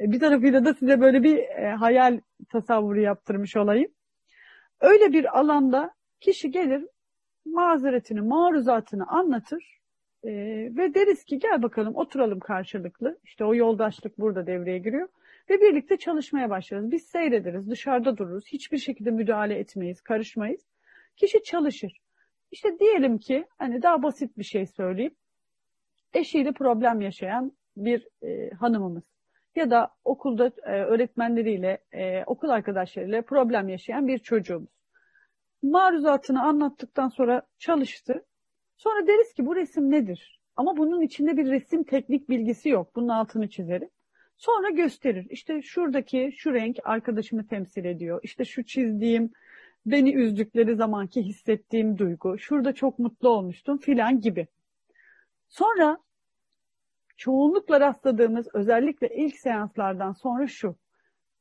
E, 0.00 0.12
bir 0.12 0.20
tarafıyla 0.20 0.64
da 0.64 0.74
size 0.74 1.00
böyle 1.00 1.22
bir 1.22 1.38
e, 1.38 1.74
hayal 1.74 2.20
tasavvuru 2.48 3.00
yaptırmış 3.00 3.56
olayım. 3.56 3.90
Öyle 4.80 5.12
bir 5.12 5.38
alanda 5.38 5.94
kişi 6.20 6.50
gelir 6.50 6.86
mazeretini, 7.44 8.20
maruzatını 8.20 9.06
anlatır 9.06 9.80
e, 10.24 10.30
ve 10.76 10.94
deriz 10.94 11.24
ki 11.24 11.38
gel 11.38 11.62
bakalım 11.62 11.94
oturalım 11.96 12.40
karşılıklı. 12.40 13.18
İşte 13.24 13.44
o 13.44 13.54
yoldaşlık 13.54 14.18
burada 14.18 14.46
devreye 14.46 14.78
giriyor 14.78 15.08
ve 15.50 15.60
birlikte 15.60 15.96
çalışmaya 15.96 16.50
başlarız. 16.50 16.90
Biz 16.90 17.02
seyrederiz, 17.02 17.70
dışarıda 17.70 18.16
dururuz, 18.16 18.46
hiçbir 18.46 18.78
şekilde 18.78 19.10
müdahale 19.10 19.58
etmeyiz, 19.58 20.00
karışmayız. 20.00 20.60
Kişi 21.16 21.42
çalışır. 21.42 22.00
İşte 22.50 22.78
diyelim 22.78 23.18
ki 23.18 23.46
hani 23.58 23.82
daha 23.82 24.02
basit 24.02 24.38
bir 24.38 24.44
şey 24.44 24.66
söyleyeyim. 24.66 25.14
Eşiyle 26.14 26.52
problem 26.52 27.00
yaşayan 27.00 27.52
bir 27.76 28.08
e, 28.22 28.50
hanımımız. 28.50 29.02
ya 29.56 29.70
da 29.70 29.88
okulda 30.04 30.46
e, 30.46 30.70
öğretmenleriyle, 30.70 31.78
e, 31.92 32.24
okul 32.24 32.48
arkadaşlarıyla 32.48 33.22
problem 33.22 33.68
yaşayan 33.68 34.08
bir 34.08 34.18
çocuğumuz. 34.18 34.83
Maruzatını 35.64 36.42
anlattıktan 36.42 37.08
sonra 37.08 37.42
çalıştı. 37.58 38.24
Sonra 38.76 39.06
deriz 39.06 39.34
ki 39.34 39.46
bu 39.46 39.56
resim 39.56 39.90
nedir? 39.90 40.40
Ama 40.56 40.76
bunun 40.76 41.00
içinde 41.00 41.36
bir 41.36 41.50
resim 41.50 41.84
teknik 41.84 42.28
bilgisi 42.28 42.68
yok. 42.68 42.96
Bunun 42.96 43.08
altını 43.08 43.48
çizerim. 43.48 43.90
Sonra 44.36 44.70
gösterir. 44.70 45.26
İşte 45.30 45.62
şuradaki 45.62 46.32
şu 46.36 46.54
renk 46.54 46.76
arkadaşımı 46.84 47.46
temsil 47.46 47.84
ediyor. 47.84 48.20
İşte 48.22 48.44
şu 48.44 48.64
çizdiğim 48.64 49.32
beni 49.86 50.14
üzdükleri 50.14 50.76
zamanki 50.76 51.22
hissettiğim 51.22 51.98
duygu. 51.98 52.38
Şurada 52.38 52.72
çok 52.72 52.98
mutlu 52.98 53.28
olmuştum 53.28 53.78
filan 53.78 54.20
gibi. 54.20 54.46
Sonra 55.48 55.98
çoğunlukla 57.16 57.80
rastladığımız 57.80 58.48
özellikle 58.54 59.08
ilk 59.16 59.36
seanslardan 59.36 60.12
sonra 60.12 60.46
şu. 60.46 60.76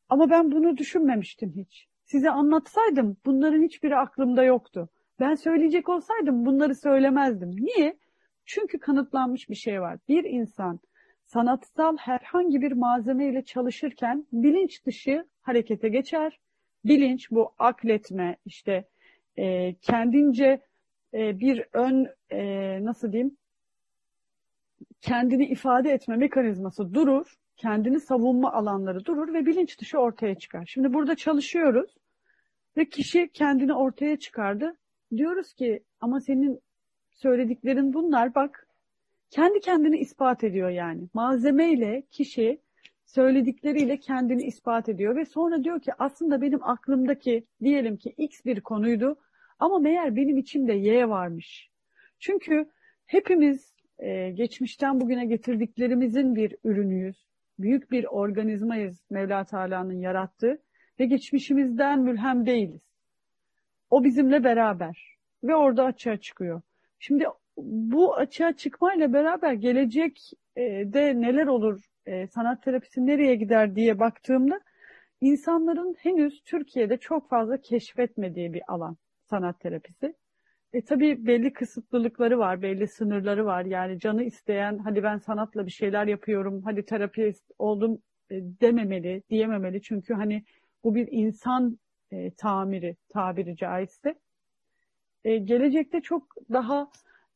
Ama 0.10 0.30
ben 0.30 0.52
bunu 0.52 0.78
düşünmemiştim 0.78 1.54
hiç. 1.56 1.93
Size 2.14 2.30
anlatsaydım 2.30 3.18
bunların 3.26 3.64
hiçbiri 3.64 3.96
aklımda 3.96 4.44
yoktu. 4.44 4.90
Ben 5.20 5.36
söyleyecek 5.36 5.90
olsaydım 5.90 6.46
bunları 6.46 6.76
söylemezdim. 6.76 7.50
Niye? 7.50 7.98
Çünkü 8.46 8.80
kanıtlanmış 8.80 9.50
bir 9.50 9.56
şey 9.56 9.82
var. 9.82 10.00
Bir 10.08 10.24
insan 10.24 10.80
sanatsal 11.26 11.98
herhangi 11.98 12.62
bir 12.62 12.72
malzeme 12.72 13.28
ile 13.28 13.46
çalışırken 13.46 14.28
bilinç 14.32 14.86
dışı 14.86 15.26
harekete 15.42 15.90
geçer. 15.90 16.40
Bilinç 16.86 17.32
bu 17.32 17.54
akletme 17.60 18.38
işte 18.46 18.88
e, 19.38 19.74
kendince 19.74 20.62
e, 21.14 21.40
bir 21.40 21.66
ön 21.74 22.08
e, 22.32 22.80
nasıl 22.86 23.12
diyeyim 23.12 23.38
kendini 25.02 25.46
ifade 25.46 25.92
etme 25.92 26.16
mekanizması 26.16 26.94
durur, 26.94 27.36
kendini 27.58 28.00
savunma 28.00 28.54
alanları 28.54 29.06
durur 29.06 29.34
ve 29.34 29.46
bilinç 29.46 29.80
dışı 29.80 29.98
ortaya 29.98 30.36
çıkar. 30.36 30.66
Şimdi 30.66 30.94
burada 30.94 31.16
çalışıyoruz 31.16 32.03
ve 32.78 32.86
kişi 32.86 33.30
kendini 33.34 33.74
ortaya 33.74 34.20
çıkardı. 34.20 34.76
Diyoruz 35.18 35.54
ki 35.54 35.84
ama 36.02 36.20
senin 36.20 36.60
söylediklerin 37.12 37.94
bunlar 37.94 38.36
bak 38.36 38.68
kendi 39.30 39.60
kendini 39.60 39.98
ispat 39.98 40.44
ediyor 40.44 40.70
yani. 40.70 41.08
Malzemeyle 41.14 42.04
kişi 42.12 42.60
söyledikleriyle 43.06 43.98
kendini 43.98 44.44
ispat 44.44 44.90
ediyor 44.90 45.16
ve 45.16 45.26
sonra 45.26 45.64
diyor 45.64 45.82
ki 45.82 45.92
aslında 46.00 46.42
benim 46.42 46.64
aklımdaki 46.64 47.46
diyelim 47.62 47.98
ki 47.98 48.14
X 48.18 48.46
bir 48.46 48.62
konuydu 48.62 49.16
ama 49.60 49.80
meğer 49.80 50.16
benim 50.16 50.38
içimde 50.38 50.74
Y 50.74 51.10
varmış. 51.10 51.70
Çünkü 52.20 52.70
hepimiz 53.06 53.74
e, 54.00 54.30
geçmişten 54.30 55.02
bugüne 55.02 55.26
getirdiklerimizin 55.26 56.36
bir 56.36 56.56
ürünüyüz. 56.64 57.28
Büyük 57.60 57.92
bir 57.92 58.06
organizmayız 58.06 59.06
Mevla 59.10 59.44
Teala'nın 59.44 60.00
yarattığı 60.00 60.62
ve 61.00 61.06
geçmişimizden 61.06 62.00
mülhem 62.00 62.46
değiliz. 62.46 62.82
O 63.90 64.04
bizimle 64.04 64.44
beraber 64.44 65.18
ve 65.44 65.56
orada 65.56 65.84
açığa 65.84 66.18
çıkıyor. 66.18 66.62
Şimdi 67.00 67.26
bu 67.58 68.16
açığa 68.16 68.54
çıkmayla 68.54 69.14
beraber 69.14 69.54
gelecekte 69.54 71.22
neler 71.22 71.48
olur, 71.48 71.84
e, 72.06 72.28
sanat 72.28 72.64
terapisi 72.64 73.06
nereye 73.06 73.36
gider 73.36 73.76
diye 73.76 74.00
baktığımda 74.00 74.62
insanların 75.22 75.96
henüz 76.00 76.44
Türkiye'de 76.44 76.98
çok 76.98 77.30
fazla 77.30 77.58
keşfetmediği 77.58 78.54
bir 78.54 78.62
alan 78.68 78.98
sanat 79.30 79.60
terapisi. 79.60 80.14
E 80.74 80.82
tabii 80.82 81.26
belli 81.28 81.54
kısıtlılıkları 81.54 82.40
var, 82.40 82.62
belli 82.62 82.88
sınırları 82.88 83.46
var. 83.46 83.66
Yani 83.66 84.00
canı 84.00 84.24
isteyen 84.24 84.78
hadi 84.78 85.04
ben 85.04 85.18
sanatla 85.18 85.66
bir 85.66 85.72
şeyler 85.72 86.08
yapıyorum, 86.08 86.62
hadi 86.66 86.86
terapist 86.86 87.52
oldum 87.60 88.02
e, 88.32 88.36
dememeli, 88.62 89.24
diyememeli. 89.30 89.82
Çünkü 89.82 90.14
hani 90.14 90.44
bu 90.84 90.96
bir 90.96 91.08
insan 91.12 91.78
e, 92.12 92.32
tamiri, 92.32 92.96
tabiri 93.10 93.56
caizse. 93.56 94.16
E, 95.24 95.38
gelecekte 95.38 96.02
çok 96.02 96.36
daha 96.52 96.88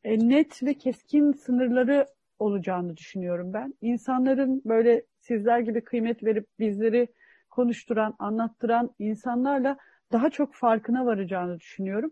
e, 0.04 0.30
net 0.30 0.64
ve 0.64 0.74
keskin 0.74 1.32
sınırları 1.32 2.06
olacağını 2.40 2.98
düşünüyorum 2.98 3.54
ben. 3.54 3.74
İnsanların 3.82 4.62
böyle 4.66 5.04
sizler 5.20 5.60
gibi 5.60 5.84
kıymet 5.84 6.24
verip 6.24 6.48
bizleri 6.60 7.08
konuşturan, 7.50 8.16
anlattıran 8.20 8.96
insanlarla 9.00 9.78
daha 10.12 10.30
çok 10.30 10.54
farkına 10.54 11.06
varacağını 11.06 11.60
düşünüyorum. 11.60 12.12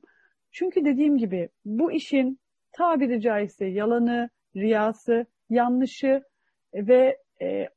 Çünkü 0.52 0.86
dediğim 0.86 1.17
gibi 1.17 1.50
bu 1.65 1.91
işin 1.91 2.39
tabiri 2.71 3.21
caizse 3.21 3.65
yalanı, 3.65 4.30
riyası, 4.56 5.26
yanlışı 5.50 6.24
ve 6.74 7.17
e, 7.41 7.69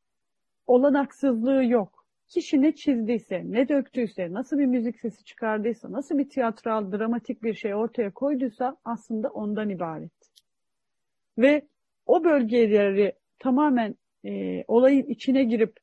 olanaksızlığı 0.67 1.65
yok. 1.65 1.98
Kişi 2.29 2.63
ne 2.63 2.75
çizdiyse, 2.75 3.43
ne 3.47 3.69
döktüyse, 3.69 4.33
nasıl 4.33 4.59
bir 4.59 4.67
müzik 4.67 5.01
sesi 5.01 5.25
çıkardıysa, 5.25 5.93
nasıl 5.93 6.19
bir 6.19 6.29
tiyatral, 6.29 6.93
dramatik 6.93 7.43
bir 7.43 7.55
şey 7.55 7.75
ortaya 7.75 8.11
koyduysa 8.11 8.77
aslında 8.85 9.29
ondan 9.29 9.71
ibaret. 9.71 10.13
Ve 11.39 11.69
o 12.07 12.25
bölgeleri 12.25 13.13
tamamen 13.39 13.95
e, 14.25 14.65
olayın 14.69 15.07
içine 15.07 15.45
girip 15.45 15.77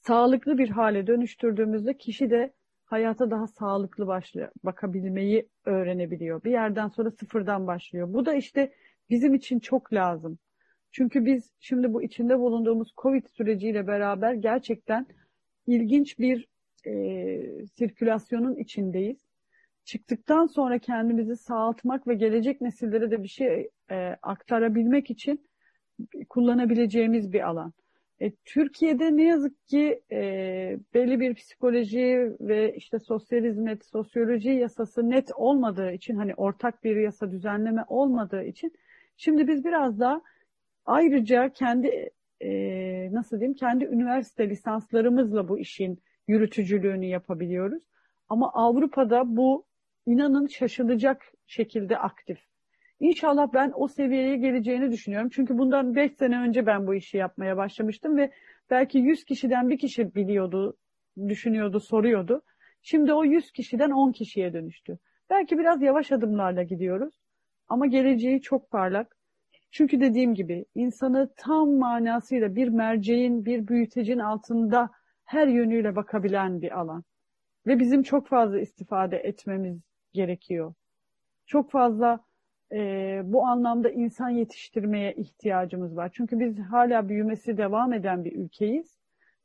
sağlıklı 0.00 0.58
bir 0.58 0.68
hale 0.68 1.06
dönüştürdüğümüzde 1.06 1.96
kişi 1.98 2.30
de 2.30 2.52
hayata 2.84 3.30
daha 3.30 3.46
sağlıklı 3.46 4.06
başlıyor, 4.06 4.48
bakabilmeyi 4.64 5.48
öğrenebiliyor. 5.64 6.44
Bir 6.44 6.50
yerden 6.50 6.88
sonra 6.88 7.10
sıfırdan 7.10 7.66
başlıyor. 7.66 8.12
Bu 8.12 8.26
da 8.26 8.34
işte 8.34 8.72
bizim 9.10 9.34
için 9.34 9.58
çok 9.58 9.92
lazım. 9.92 10.38
Çünkü 10.94 11.24
biz 11.24 11.50
şimdi 11.60 11.92
bu 11.92 12.02
içinde 12.02 12.38
bulunduğumuz 12.38 12.92
Covid 12.96 13.26
süreciyle 13.26 13.86
beraber 13.86 14.34
gerçekten 14.34 15.06
ilginç 15.66 16.18
bir 16.18 16.48
e, 16.86 17.66
sirkülasyonun 17.66 18.56
içindeyiz. 18.56 19.18
Çıktıktan 19.84 20.46
sonra 20.46 20.78
kendimizi 20.78 21.36
sağaltmak 21.36 22.06
ve 22.08 22.14
gelecek 22.14 22.60
nesillere 22.60 23.10
de 23.10 23.22
bir 23.22 23.28
şey 23.28 23.70
e, 23.90 24.16
aktarabilmek 24.22 25.10
için 25.10 25.46
kullanabileceğimiz 26.28 27.32
bir 27.32 27.48
alan. 27.48 27.72
E, 28.20 28.30
Türkiye'de 28.44 29.16
ne 29.16 29.24
yazık 29.24 29.66
ki 29.66 30.02
e, 30.12 30.20
belli 30.94 31.20
bir 31.20 31.34
psikoloji 31.34 32.36
ve 32.40 32.74
işte 32.76 32.98
sosyal 32.98 33.44
hizmet, 33.44 33.84
sosyoloji 33.84 34.50
yasası 34.50 35.10
net 35.10 35.30
olmadığı 35.36 35.92
için 35.92 36.16
hani 36.16 36.34
ortak 36.34 36.84
bir 36.84 36.96
yasa 36.96 37.30
düzenleme 37.30 37.84
olmadığı 37.88 38.44
için 38.44 38.72
şimdi 39.16 39.48
biz 39.48 39.64
biraz 39.64 40.00
daha 40.00 40.20
ayrıca 40.84 41.48
kendi 41.48 42.10
e, 42.40 42.50
nasıl 43.12 43.40
diyeyim 43.40 43.54
kendi 43.54 43.84
üniversite 43.84 44.48
lisanslarımızla 44.48 45.48
bu 45.48 45.58
işin 45.58 45.98
yürütücülüğünü 46.28 47.06
yapabiliyoruz. 47.06 47.82
Ama 48.28 48.52
Avrupa'da 48.52 49.36
bu 49.36 49.66
inanın 50.06 50.46
şaşılacak 50.46 51.22
şekilde 51.46 51.98
aktif. 51.98 52.38
İnşallah 53.00 53.52
ben 53.54 53.72
o 53.74 53.88
seviyeye 53.88 54.36
geleceğini 54.36 54.92
düşünüyorum. 54.92 55.28
Çünkü 55.32 55.58
bundan 55.58 55.94
5 55.94 56.12
sene 56.12 56.38
önce 56.38 56.66
ben 56.66 56.86
bu 56.86 56.94
işi 56.94 57.16
yapmaya 57.16 57.56
başlamıştım 57.56 58.16
ve 58.16 58.30
belki 58.70 58.98
100 58.98 59.24
kişiden 59.24 59.70
bir 59.70 59.78
kişi 59.78 60.14
biliyordu, 60.14 60.76
düşünüyordu, 61.28 61.80
soruyordu. 61.80 62.42
Şimdi 62.82 63.12
o 63.12 63.24
100 63.24 63.52
kişiden 63.52 63.90
10 63.90 64.12
kişiye 64.12 64.52
dönüştü. 64.52 64.98
Belki 65.30 65.58
biraz 65.58 65.82
yavaş 65.82 66.12
adımlarla 66.12 66.62
gidiyoruz 66.62 67.14
ama 67.68 67.86
geleceği 67.86 68.40
çok 68.40 68.70
parlak. 68.70 69.13
Çünkü 69.74 70.00
dediğim 70.00 70.34
gibi 70.34 70.64
insanı 70.74 71.30
tam 71.36 71.70
manasıyla 71.70 72.56
bir 72.56 72.68
merceğin, 72.68 73.44
bir 73.44 73.68
büyütecin 73.68 74.18
altında 74.18 74.90
her 75.24 75.46
yönüyle 75.46 75.96
bakabilen 75.96 76.62
bir 76.62 76.78
alan. 76.78 77.04
Ve 77.66 77.78
bizim 77.78 78.02
çok 78.02 78.28
fazla 78.28 78.60
istifade 78.60 79.16
etmemiz 79.16 79.80
gerekiyor. 80.12 80.74
Çok 81.46 81.70
fazla 81.70 82.20
e, 82.72 83.20
bu 83.24 83.46
anlamda 83.46 83.90
insan 83.90 84.28
yetiştirmeye 84.30 85.12
ihtiyacımız 85.12 85.96
var. 85.96 86.10
Çünkü 86.14 86.40
biz 86.40 86.58
hala 86.58 87.08
büyümesi 87.08 87.56
devam 87.56 87.92
eden 87.92 88.24
bir 88.24 88.32
ülkeyiz 88.32 88.98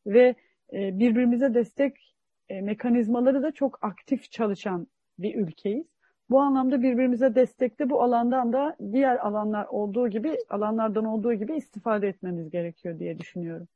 ve 0.05 0.36
e, 0.73 0.99
birbirimize 0.99 1.53
destek 1.53 2.15
e, 2.49 2.61
mekanizmaları 2.61 3.43
da 3.43 3.51
çok 3.51 3.84
aktif 3.84 4.32
çalışan 4.32 4.88
bir 5.19 5.36
ülkeyiz. 5.36 5.88
Bu 6.30 6.41
anlamda 6.41 6.82
birbirimize 6.82 7.36
destekte 7.36 7.89
bu 7.89 8.03
alandan 8.03 8.53
da 8.53 8.75
diğer 8.91 9.17
alanlar 9.17 9.65
olduğu 9.65 10.07
gibi 10.07 10.38
alanlardan 10.49 11.05
olduğu 11.05 11.34
gibi 11.34 11.55
istifade 11.55 12.07
etmemiz 12.07 12.49
gerekiyor 12.49 12.99
diye 12.99 13.19
düşünüyorum. 13.19 13.67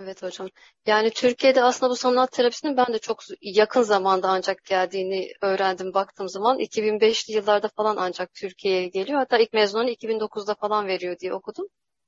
Evet 0.00 0.22
hocam. 0.22 0.48
Yani 0.86 1.10
Türkiye'de 1.10 1.62
aslında 1.62 1.90
bu 1.90 1.96
sanat 1.96 2.32
terapisinin 2.32 2.76
ben 2.76 2.86
de 2.86 2.98
çok 2.98 3.18
yakın 3.40 3.82
zamanda 3.82 4.28
ancak 4.28 4.64
geldiğini 4.64 5.28
öğrendim 5.40 5.94
baktığım 5.94 6.28
zaman. 6.28 6.58
2005'li 6.58 7.34
yıllarda 7.34 7.68
falan 7.76 7.96
ancak 7.98 8.34
Türkiye'ye 8.34 8.88
geliyor. 8.88 9.18
Hatta 9.18 9.38
ilk 9.38 9.52
mezununu 9.52 9.90
2009'da 9.90 10.54
falan 10.54 10.86
veriyor 10.86 11.18
diye 11.18 11.34
okudum. 11.34 11.66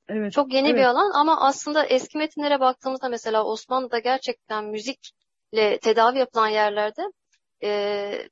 Evet. 0.08 0.32
Çok 0.32 0.52
yeni 0.52 0.68
evet. 0.68 0.78
bir 0.78 0.84
alan 0.84 1.10
ama 1.20 1.40
aslında 1.40 1.86
eski 1.86 2.18
metinlere 2.18 2.60
baktığımızda 2.60 3.08
mesela 3.08 3.44
Osmanlı'da 3.44 3.98
gerçekten 3.98 4.64
müzikle 4.64 5.78
tedavi 5.78 6.18
yapılan 6.18 6.48
yerlerde 6.48 7.02
e, 7.62 8.28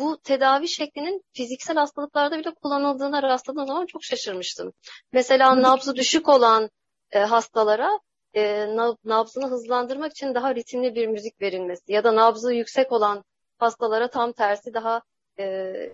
bu 0.00 0.18
tedavi 0.18 0.68
şeklinin 0.68 1.24
fiziksel 1.32 1.76
hastalıklarda 1.76 2.38
bile 2.38 2.54
kullanıldığına 2.54 3.22
rastladığım 3.22 3.66
zaman 3.66 3.86
çok 3.86 4.04
şaşırmıştım. 4.04 4.72
Mesela 5.12 5.62
nabzı 5.62 5.96
düşük 5.96 6.28
olan 6.28 6.70
e, 7.10 7.18
hastalara 7.18 8.00
e, 8.34 8.66
nabzını 9.04 9.46
hızlandırmak 9.46 10.12
için 10.12 10.34
daha 10.34 10.54
ritimli 10.54 10.94
bir 10.94 11.06
müzik 11.06 11.40
verilmesi 11.42 11.92
ya 11.92 12.04
da 12.04 12.16
nabzı 12.16 12.52
yüksek 12.52 12.92
olan 12.92 13.24
hastalara 13.58 14.10
tam 14.10 14.32
tersi 14.32 14.74
daha 14.74 15.02
e, 15.38 15.44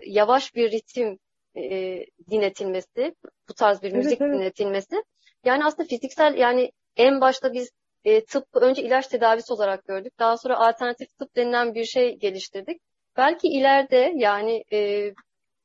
yavaş 0.07 0.55
bir 0.55 0.71
ritim 0.71 1.19
e, 1.57 1.99
dinletilmesi, 2.31 3.15
bu 3.49 3.55
tarz 3.55 3.83
bir 3.83 3.93
müzik 3.93 4.21
evet, 4.21 4.31
evet. 4.31 4.41
dinletilmesi. 4.41 5.05
Yani 5.45 5.65
aslında 5.65 5.89
fiziksel 5.89 6.35
yani 6.35 6.73
en 6.97 7.21
başta 7.21 7.53
biz 7.53 7.71
e, 8.05 8.25
tıp 8.25 8.45
önce 8.55 8.83
ilaç 8.83 9.07
tedavisi 9.07 9.53
olarak 9.53 9.85
gördük. 9.85 10.13
Daha 10.19 10.37
sonra 10.37 10.57
alternatif 10.57 11.19
tıp 11.19 11.37
denilen 11.37 11.75
bir 11.75 11.85
şey 11.85 12.17
geliştirdik. 12.17 12.81
Belki 13.17 13.49
ileride 13.49 14.13
yani 14.17 14.65
e, 14.73 15.11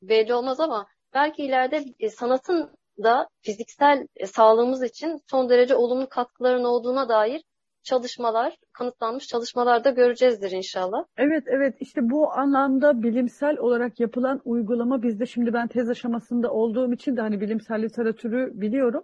belli 0.02 0.34
olmaz 0.34 0.60
ama 0.60 0.88
belki 1.14 1.43
ileride 1.43 1.86
e, 1.99 2.10
sanatın 2.10 2.70
da 3.04 3.28
fiziksel 3.41 4.08
e, 4.16 4.26
sağlığımız 4.26 4.84
için 4.84 5.20
son 5.30 5.49
derece 5.49 5.76
olumlu 5.76 6.10
katkıların 6.10 6.64
olduğuna 6.64 7.10
dair 7.10 7.41
çalışmalar, 7.84 8.58
kanıtlanmış 8.74 9.28
çalışmalar 9.28 9.84
da 9.84 9.89
göreceğizdir 9.89 10.52
inşallah. 10.52 11.06
Evet, 11.18 11.43
evet. 11.47 11.76
İşte 11.80 12.10
bu 12.10 12.32
anlamda 12.32 13.04
bilimsel 13.04 13.58
olarak 13.58 13.99
yapılan 13.99 14.41
uygulama 14.45 15.04
bizde 15.04 15.26
şimdi 15.26 15.54
ben 15.54 15.68
tez 15.68 15.89
aşamasında 15.89 16.52
olduğum 16.52 16.93
için 16.93 17.18
de 17.18 17.22
hani 17.22 17.41
bilimsel 17.41 17.82
literatürü 17.82 18.52
biliyorum. 18.54 19.04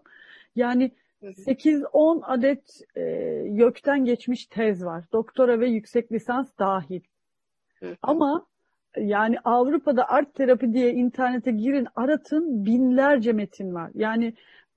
Yani 0.56 0.92
8-10 1.22 2.26
adet 2.26 2.82
e, 2.96 3.02
YÖK'ten 3.46 4.06
geçmiş 4.06 4.46
tez 4.46 4.86
var. 4.86 5.06
Doktora 5.12 5.60
ve 5.60 5.68
yüksek 5.70 6.12
lisans 6.12 6.50
dahil. 6.60 7.02
Ama 8.02 8.46
yani 8.98 9.40
Avrupa'da 9.44 10.10
art 10.10 10.36
terapi 10.36 10.74
diye 10.74 10.94
internete 10.94 11.52
girin 11.52 11.88
aratın 11.96 12.66
binlerce 12.66 13.34
metin 13.34 13.74
var. 13.74 13.92
Yani 13.94 14.34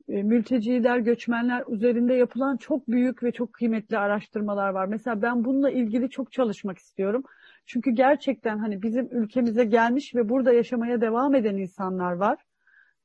e, 0.08 0.22
mülteciler, 0.22 0.98
göçmenler 0.98 1.64
üzerinde 1.68 2.14
yapılan 2.14 2.56
çok 2.56 2.88
büyük 2.88 3.22
ve 3.22 3.32
çok 3.32 3.52
kıymetli 3.52 3.98
araştırmalar 3.98 4.70
var. 4.70 4.86
Mesela 4.86 5.22
ben 5.22 5.44
bununla 5.44 5.70
ilgili 5.70 6.10
çok 6.10 6.32
çalışmak 6.32 6.78
istiyorum. 6.78 7.22
Çünkü 7.66 7.90
gerçekten 7.90 8.58
hani 8.58 8.82
bizim 8.82 9.08
ülkemize 9.10 9.64
gelmiş 9.64 10.14
ve 10.14 10.28
burada 10.28 10.52
yaşamaya 10.52 11.00
devam 11.00 11.34
eden 11.34 11.56
insanlar 11.56 12.12
var. 12.12 12.38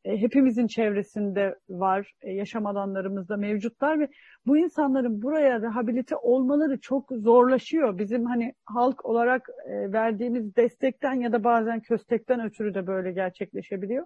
E, 0.05 0.17
hepimizin 0.17 0.67
çevresinde 0.67 1.55
var, 1.69 2.11
e, 2.21 2.31
yaşam 2.31 2.65
alanlarımızda 2.65 3.37
mevcutlar 3.37 3.99
ve 3.99 4.07
bu 4.45 4.57
insanların 4.57 5.21
buraya 5.21 5.61
rehabilite 5.61 6.15
olmaları 6.15 6.79
çok 6.79 7.11
zorlaşıyor. 7.11 7.97
Bizim 7.97 8.25
hani 8.25 8.53
halk 8.65 9.05
olarak 9.05 9.49
e, 9.65 9.91
verdiğimiz 9.91 10.55
destekten 10.55 11.13
ya 11.13 11.31
da 11.31 11.43
bazen 11.43 11.79
köstekten 11.79 12.45
ötürü 12.45 12.73
de 12.73 12.87
böyle 12.87 13.11
gerçekleşebiliyor. 13.11 14.05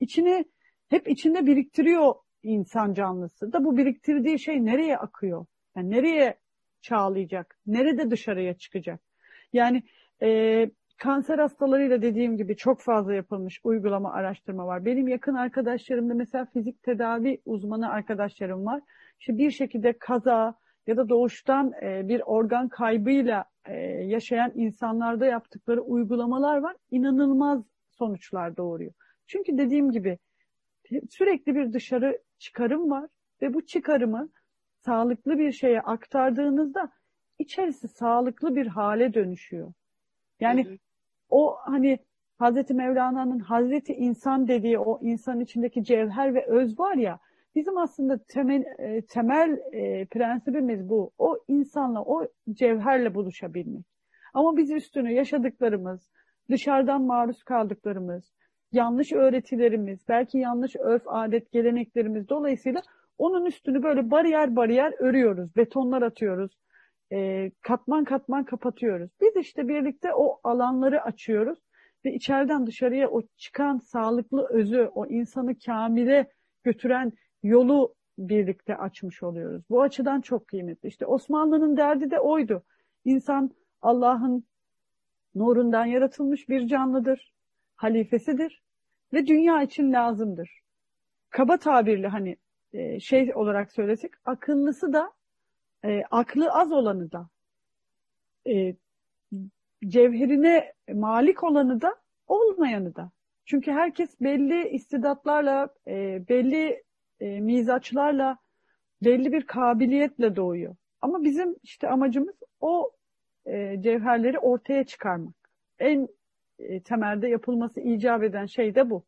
İçine 0.00 0.44
hep 0.88 1.08
içinde 1.08 1.46
biriktiriyor 1.46 2.14
insan 2.42 2.94
canlısı 2.94 3.52
da 3.52 3.64
bu 3.64 3.76
biriktirdiği 3.76 4.38
şey 4.38 4.64
nereye 4.64 4.98
akıyor? 4.98 5.46
Yani 5.76 5.90
nereye 5.90 6.38
çağlayacak? 6.82 7.58
Nerede 7.66 8.10
dışarıya 8.10 8.54
çıkacak? 8.54 9.00
Yani 9.52 9.82
e, 10.22 10.70
kanser 10.98 11.38
hastalarıyla 11.38 12.02
dediğim 12.02 12.36
gibi 12.36 12.56
çok 12.56 12.80
fazla 12.80 13.14
yapılmış 13.14 13.60
uygulama 13.64 14.12
araştırma 14.12 14.66
var. 14.66 14.84
Benim 14.84 15.08
yakın 15.08 15.34
arkadaşlarımda 15.34 16.14
mesela 16.14 16.46
fizik 16.46 16.82
tedavi 16.82 17.40
uzmanı 17.46 17.90
arkadaşlarım 17.90 18.66
var. 18.66 18.82
İşte 19.20 19.38
bir 19.38 19.50
şekilde 19.50 19.98
kaza 19.98 20.54
ya 20.86 20.96
da 20.96 21.08
doğuştan 21.08 21.72
e, 21.82 22.08
bir 22.08 22.22
organ 22.26 22.68
kaybıyla 22.68 23.44
e, 23.64 23.74
yaşayan 23.86 24.52
insanlarda 24.54 25.26
yaptıkları 25.26 25.82
uygulamalar 25.82 26.58
var. 26.58 26.76
İnanılmaz 26.90 27.62
sonuçlar 27.90 28.56
doğuruyor. 28.56 28.92
Çünkü 29.26 29.58
dediğim 29.58 29.92
gibi 29.92 30.18
sürekli 31.10 31.54
bir 31.54 31.72
dışarı 31.72 32.18
çıkarım 32.38 32.90
var 32.90 33.08
ve 33.42 33.54
bu 33.54 33.66
çıkarımı 33.66 34.28
sağlıklı 34.84 35.38
bir 35.38 35.52
şeye 35.52 35.80
aktardığınızda 35.80 36.90
içerisi 37.38 37.88
sağlıklı 37.88 38.56
bir 38.56 38.66
hale 38.66 39.14
dönüşüyor. 39.14 39.72
Yani 40.40 40.64
hı. 40.64 40.78
O 41.28 41.56
hani 41.60 41.98
Hazreti 42.38 42.74
Mevlana'nın 42.74 43.38
Hazreti 43.38 43.92
insan 43.92 44.48
dediği 44.48 44.78
o 44.78 44.98
insan 45.02 45.40
içindeki 45.40 45.84
cevher 45.84 46.34
ve 46.34 46.46
öz 46.46 46.78
var 46.78 46.94
ya 46.94 47.18
bizim 47.54 47.78
aslında 47.78 48.18
temel, 48.28 48.64
e, 48.78 49.02
temel 49.02 49.58
e, 49.72 50.06
prensibimiz 50.06 50.88
bu. 50.88 51.10
O 51.18 51.38
insanla, 51.48 52.02
o 52.02 52.26
cevherle 52.52 53.14
buluşabilmek. 53.14 53.84
Ama 54.34 54.56
biz 54.56 54.70
üstünü 54.70 55.12
yaşadıklarımız, 55.12 56.10
dışarıdan 56.50 57.02
maruz 57.02 57.42
kaldıklarımız, 57.42 58.32
yanlış 58.72 59.12
öğretilerimiz, 59.12 60.08
belki 60.08 60.38
yanlış 60.38 60.76
örf, 60.76 61.02
adet, 61.06 61.52
geleneklerimiz 61.52 62.28
dolayısıyla 62.28 62.82
onun 63.18 63.46
üstünü 63.46 63.82
böyle 63.82 64.10
bariyer 64.10 64.56
bariyer 64.56 64.92
örüyoruz, 64.98 65.56
betonlar 65.56 66.02
atıyoruz, 66.02 66.52
e, 67.12 67.50
katman 67.60 68.04
katman 68.04 68.44
kapatıyoruz. 68.44 69.10
Biz 69.20 69.36
işte 69.36 69.68
birlikte 69.68 70.14
o 70.14 70.40
alanları 70.44 71.02
açıyoruz 71.02 71.58
ve 72.04 72.14
içeriden 72.14 72.66
dışarıya 72.66 73.10
o 73.10 73.22
çıkan 73.36 73.78
sağlıklı 73.78 74.46
özü, 74.50 74.90
o 74.94 75.06
insanı 75.06 75.58
kamile 75.58 76.32
götüren 76.64 77.12
yolu 77.42 77.94
birlikte 78.18 78.76
açmış 78.76 79.22
oluyoruz. 79.22 79.62
Bu 79.70 79.82
açıdan 79.82 80.20
çok 80.20 80.48
kıymetli. 80.48 80.88
İşte 80.88 81.06
Osmanlı'nın 81.06 81.76
derdi 81.76 82.10
de 82.10 82.20
oydu. 82.20 82.62
İnsan 83.04 83.50
Allah'ın 83.82 84.44
nurundan 85.34 85.84
yaratılmış 85.84 86.48
bir 86.48 86.66
canlıdır 86.66 87.32
halifesidir 87.76 88.62
ve 89.12 89.26
dünya 89.26 89.62
için 89.62 89.92
lazımdır. 89.92 90.60
Kaba 91.30 91.56
tabirle 91.56 92.08
hani 92.08 92.36
e, 92.72 93.00
şey 93.00 93.34
olarak 93.34 93.72
söylesek 93.72 94.12
akıllısı 94.24 94.92
da 94.92 95.12
e, 95.84 96.02
aklı 96.10 96.52
az 96.52 96.72
olanı 96.72 97.12
da 97.12 97.28
e, 98.46 98.74
cevherine 99.86 100.72
malik 100.94 101.44
olanı 101.44 101.80
da 101.80 101.96
olmayanı 102.26 102.96
da. 102.96 103.10
Çünkü 103.44 103.70
herkes 103.70 104.20
belli 104.20 104.68
istidatlarla, 104.68 105.68
e, 105.86 106.28
belli 106.28 106.82
e, 107.20 107.40
mizaçlarla, 107.40 108.38
belli 109.02 109.32
bir 109.32 109.46
kabiliyetle 109.46 110.36
doğuyor. 110.36 110.76
Ama 111.00 111.24
bizim 111.24 111.56
işte 111.62 111.88
amacımız 111.88 112.36
o 112.60 112.92
e, 113.46 113.82
cevherleri 113.82 114.38
ortaya 114.38 114.84
çıkarmak. 114.84 115.34
En 115.78 116.08
e, 116.58 116.82
temelde 116.82 117.28
yapılması 117.28 117.80
icap 117.80 118.22
eden 118.22 118.46
şey 118.46 118.74
de 118.74 118.90
bu. 118.90 119.04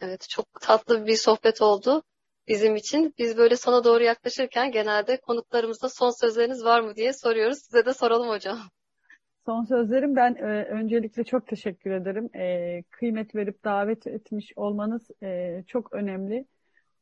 Evet 0.00 0.26
çok 0.28 0.46
tatlı 0.60 1.06
bir 1.06 1.16
sohbet 1.16 1.62
oldu 1.62 2.02
bizim 2.50 2.76
için. 2.76 3.14
Biz 3.18 3.36
böyle 3.38 3.56
sona 3.56 3.84
doğru 3.84 4.04
yaklaşırken 4.04 4.72
genelde 4.72 5.16
konuklarımızda 5.16 5.88
son 5.88 6.10
sözleriniz 6.10 6.64
var 6.64 6.80
mı 6.80 6.96
diye 6.96 7.12
soruyoruz. 7.12 7.58
Size 7.58 7.86
de 7.86 7.94
soralım 7.94 8.28
hocam. 8.28 8.58
Son 9.46 9.64
sözlerim 9.64 10.16
ben 10.16 10.34
e, 10.34 10.64
öncelikle 10.64 11.24
çok 11.24 11.46
teşekkür 11.46 11.90
ederim. 11.90 12.30
E, 12.36 12.82
kıymet 12.90 13.34
verip 13.34 13.64
davet 13.64 14.06
etmiş 14.06 14.52
olmanız 14.56 15.10
e, 15.22 15.62
çok 15.66 15.92
önemli. 15.92 16.44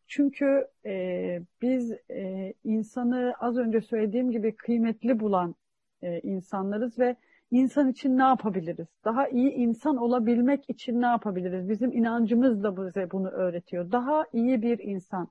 Çünkü 0.07 0.69
e, 0.87 1.41
biz 1.63 1.93
e, 2.11 2.55
insanı 2.65 3.35
az 3.41 3.57
önce 3.57 3.81
söylediğim 3.81 4.31
gibi 4.31 4.57
kıymetli 4.57 5.21
bulan 5.21 5.55
e, 6.03 6.21
insanlarız 6.21 6.99
ve 6.99 7.17
insan 7.51 7.89
için 7.89 8.19
ne 8.19 8.23
yapabiliriz? 8.23 8.87
Daha 9.05 9.29
iyi 9.29 9.51
insan 9.51 9.97
olabilmek 9.97 10.71
için 10.71 11.01
ne 11.01 11.07
yapabiliriz? 11.07 11.69
Bizim 11.69 11.93
inancımız 11.93 12.63
da 12.63 12.87
bize 12.87 13.11
bunu 13.11 13.29
öğretiyor. 13.29 13.93
Daha 13.93 14.25
iyi 14.33 14.63
bir 14.63 14.79
insan. 14.79 15.29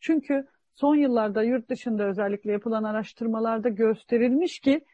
Çünkü 0.00 0.46
son 0.74 0.96
yıllarda 0.96 1.42
yurt 1.42 1.70
dışında 1.70 2.04
özellikle 2.04 2.52
yapılan 2.52 2.84
araştırmalarda 2.84 3.68
gösterilmiş 3.68 4.60
ki 4.60 4.84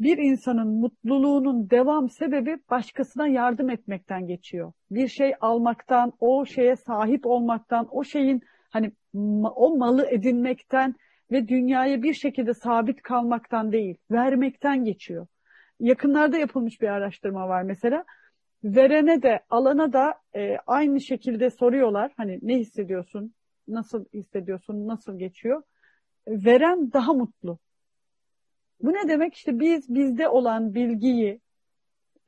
bir 0.00 0.18
insanın 0.18 0.68
mutluluğunun 0.68 1.70
devam 1.70 2.10
sebebi 2.10 2.58
başkasına 2.70 3.26
yardım 3.26 3.70
etmekten 3.70 4.26
geçiyor. 4.26 4.72
Bir 4.90 5.08
şey 5.08 5.34
almaktan, 5.40 6.12
o 6.20 6.46
şeye 6.46 6.76
sahip 6.76 7.26
olmaktan, 7.26 7.88
o 7.90 8.04
şeyin 8.04 8.42
hani 8.70 8.92
o 9.54 9.76
malı 9.76 10.06
edinmekten 10.06 10.94
ve 11.30 11.48
dünyaya 11.48 12.02
bir 12.02 12.14
şekilde 12.14 12.54
sabit 12.54 13.02
kalmaktan 13.02 13.72
değil, 13.72 13.96
vermekten 14.10 14.84
geçiyor 14.84 15.26
yakınlarda 15.82 16.38
yapılmış 16.38 16.80
bir 16.80 16.88
araştırma 16.88 17.48
var 17.48 17.62
mesela. 17.62 18.04
Verene 18.64 19.22
de 19.22 19.40
alana 19.50 19.92
da 19.92 20.14
e, 20.36 20.56
aynı 20.66 21.00
şekilde 21.00 21.50
soruyorlar. 21.50 22.12
Hani 22.16 22.38
ne 22.42 22.58
hissediyorsun? 22.58 23.34
Nasıl 23.68 24.04
hissediyorsun? 24.14 24.88
Nasıl 24.88 25.18
geçiyor? 25.18 25.62
Veren 26.28 26.92
daha 26.92 27.12
mutlu. 27.12 27.58
Bu 28.82 28.92
ne 28.92 29.08
demek? 29.08 29.34
İşte 29.34 29.60
biz 29.60 29.94
bizde 29.94 30.28
olan 30.28 30.74
bilgiyi 30.74 31.40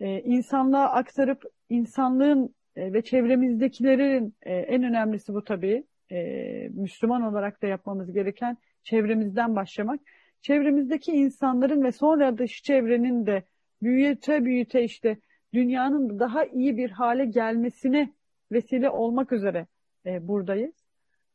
e, 0.00 0.20
insanlığa 0.20 0.88
aktarıp 0.88 1.42
insanlığın 1.68 2.54
e, 2.76 2.92
ve 2.92 3.02
çevremizdekilerin 3.02 4.34
e, 4.42 4.54
en 4.54 4.82
önemlisi 4.82 5.34
bu 5.34 5.44
tabii. 5.44 5.84
E, 6.10 6.18
Müslüman 6.68 7.22
olarak 7.22 7.62
da 7.62 7.66
yapmamız 7.66 8.12
gereken 8.12 8.56
çevremizden 8.82 9.56
başlamak 9.56 10.00
çevremizdeki 10.44 11.12
insanların 11.12 11.82
ve 11.82 11.92
sonra 11.92 12.38
dış 12.38 12.62
çevrenin 12.62 13.26
de 13.26 13.42
büyüte 13.82 14.44
büyüte 14.44 14.84
işte 14.84 15.16
dünyanın 15.54 16.18
daha 16.18 16.44
iyi 16.44 16.76
bir 16.76 16.90
hale 16.90 17.24
gelmesine 17.24 18.12
vesile 18.52 18.90
olmak 18.90 19.32
üzere 19.32 19.66
e, 20.06 20.28
buradayız. 20.28 20.74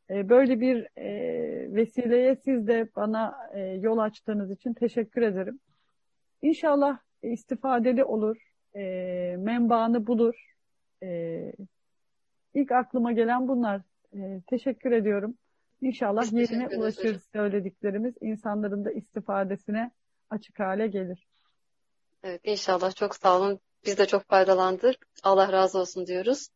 E, 0.09 0.29
böyle 0.29 0.59
bir 0.59 0.87
e, 0.97 1.75
vesileye 1.75 2.35
siz 2.35 2.67
de 2.67 2.89
bana 2.95 3.49
e, 3.53 3.59
yol 3.59 3.97
açtığınız 3.97 4.51
için 4.51 4.73
teşekkür 4.73 5.21
ederim. 5.21 5.59
İnşallah 6.41 6.97
istifadeli 7.23 8.03
olur, 8.03 8.37
e, 8.75 8.81
menbaını 9.39 10.07
bulur. 10.07 10.55
E, 11.03 11.51
ilk 12.53 12.71
aklıma 12.71 13.11
gelen 13.11 13.47
bunlar. 13.47 13.81
E, 14.13 14.41
teşekkür 14.47 14.91
ediyorum. 14.91 15.35
İnşallah 15.81 16.23
Biz 16.23 16.33
yerine 16.33 16.67
ulaşır 16.77 17.03
hocam. 17.03 17.21
söylediklerimiz, 17.33 18.13
insanların 18.21 18.85
da 18.85 18.91
istifadesine 18.91 19.91
açık 20.29 20.59
hale 20.59 20.87
gelir. 20.87 21.27
Evet, 22.23 22.41
inşallah 22.43 22.95
çok 22.95 23.15
sağ 23.15 23.37
olun. 23.37 23.59
Biz 23.85 23.97
de 23.97 24.05
çok 24.05 24.23
faydalandık. 24.23 25.07
Allah 25.23 25.51
razı 25.51 25.79
olsun 25.79 26.07
diyoruz. 26.07 26.47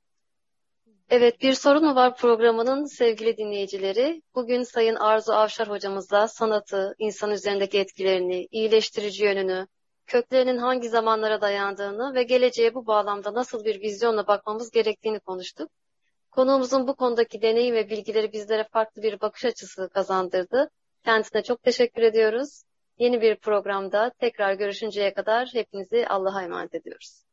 Evet, 1.10 1.42
bir 1.42 1.54
sorun 1.54 1.86
mu 1.86 1.96
var 1.96 2.18
programının 2.18 2.86
sevgili 2.86 3.38
dinleyicileri? 3.38 4.22
Bugün 4.36 4.64
Sayın 4.64 4.96
Arzu 4.96 5.32
Avşar 5.34 5.70
hocamızla 5.70 6.28
sanatı, 6.28 6.96
insan 7.00 7.32
üzerindeki 7.32 7.80
etkilerini, 7.80 8.48
iyileştirici 8.52 9.24
yönünü, 9.24 9.68
köklerinin 10.08 10.58
hangi 10.58 10.90
zamanlara 10.90 11.42
dayandığını 11.42 12.14
ve 12.14 12.24
geleceğe 12.24 12.74
bu 12.74 12.88
bağlamda 12.88 13.34
nasıl 13.34 13.66
bir 13.66 13.82
vizyonla 13.82 14.28
bakmamız 14.28 14.72
gerektiğini 14.72 15.20
konuştuk. 15.20 15.72
Konuğumuzun 16.36 16.88
bu 16.88 16.96
konudaki 16.96 17.42
deneyim 17.42 17.76
ve 17.76 17.90
bilgileri 17.90 18.32
bizlere 18.32 18.68
farklı 18.72 19.02
bir 19.02 19.22
bakış 19.22 19.46
açısı 19.46 19.90
kazandırdı. 19.90 20.70
Kendisine 21.06 21.44
çok 21.44 21.64
teşekkür 21.64 22.02
ediyoruz. 22.02 22.64
Yeni 23.00 23.22
bir 23.22 23.36
programda 23.36 24.12
tekrar 24.20 24.54
görüşünceye 24.54 25.14
kadar 25.14 25.50
hepinizi 25.54 26.08
Allah'a 26.08 26.44
emanet 26.44 26.76
ediyoruz. 26.76 27.24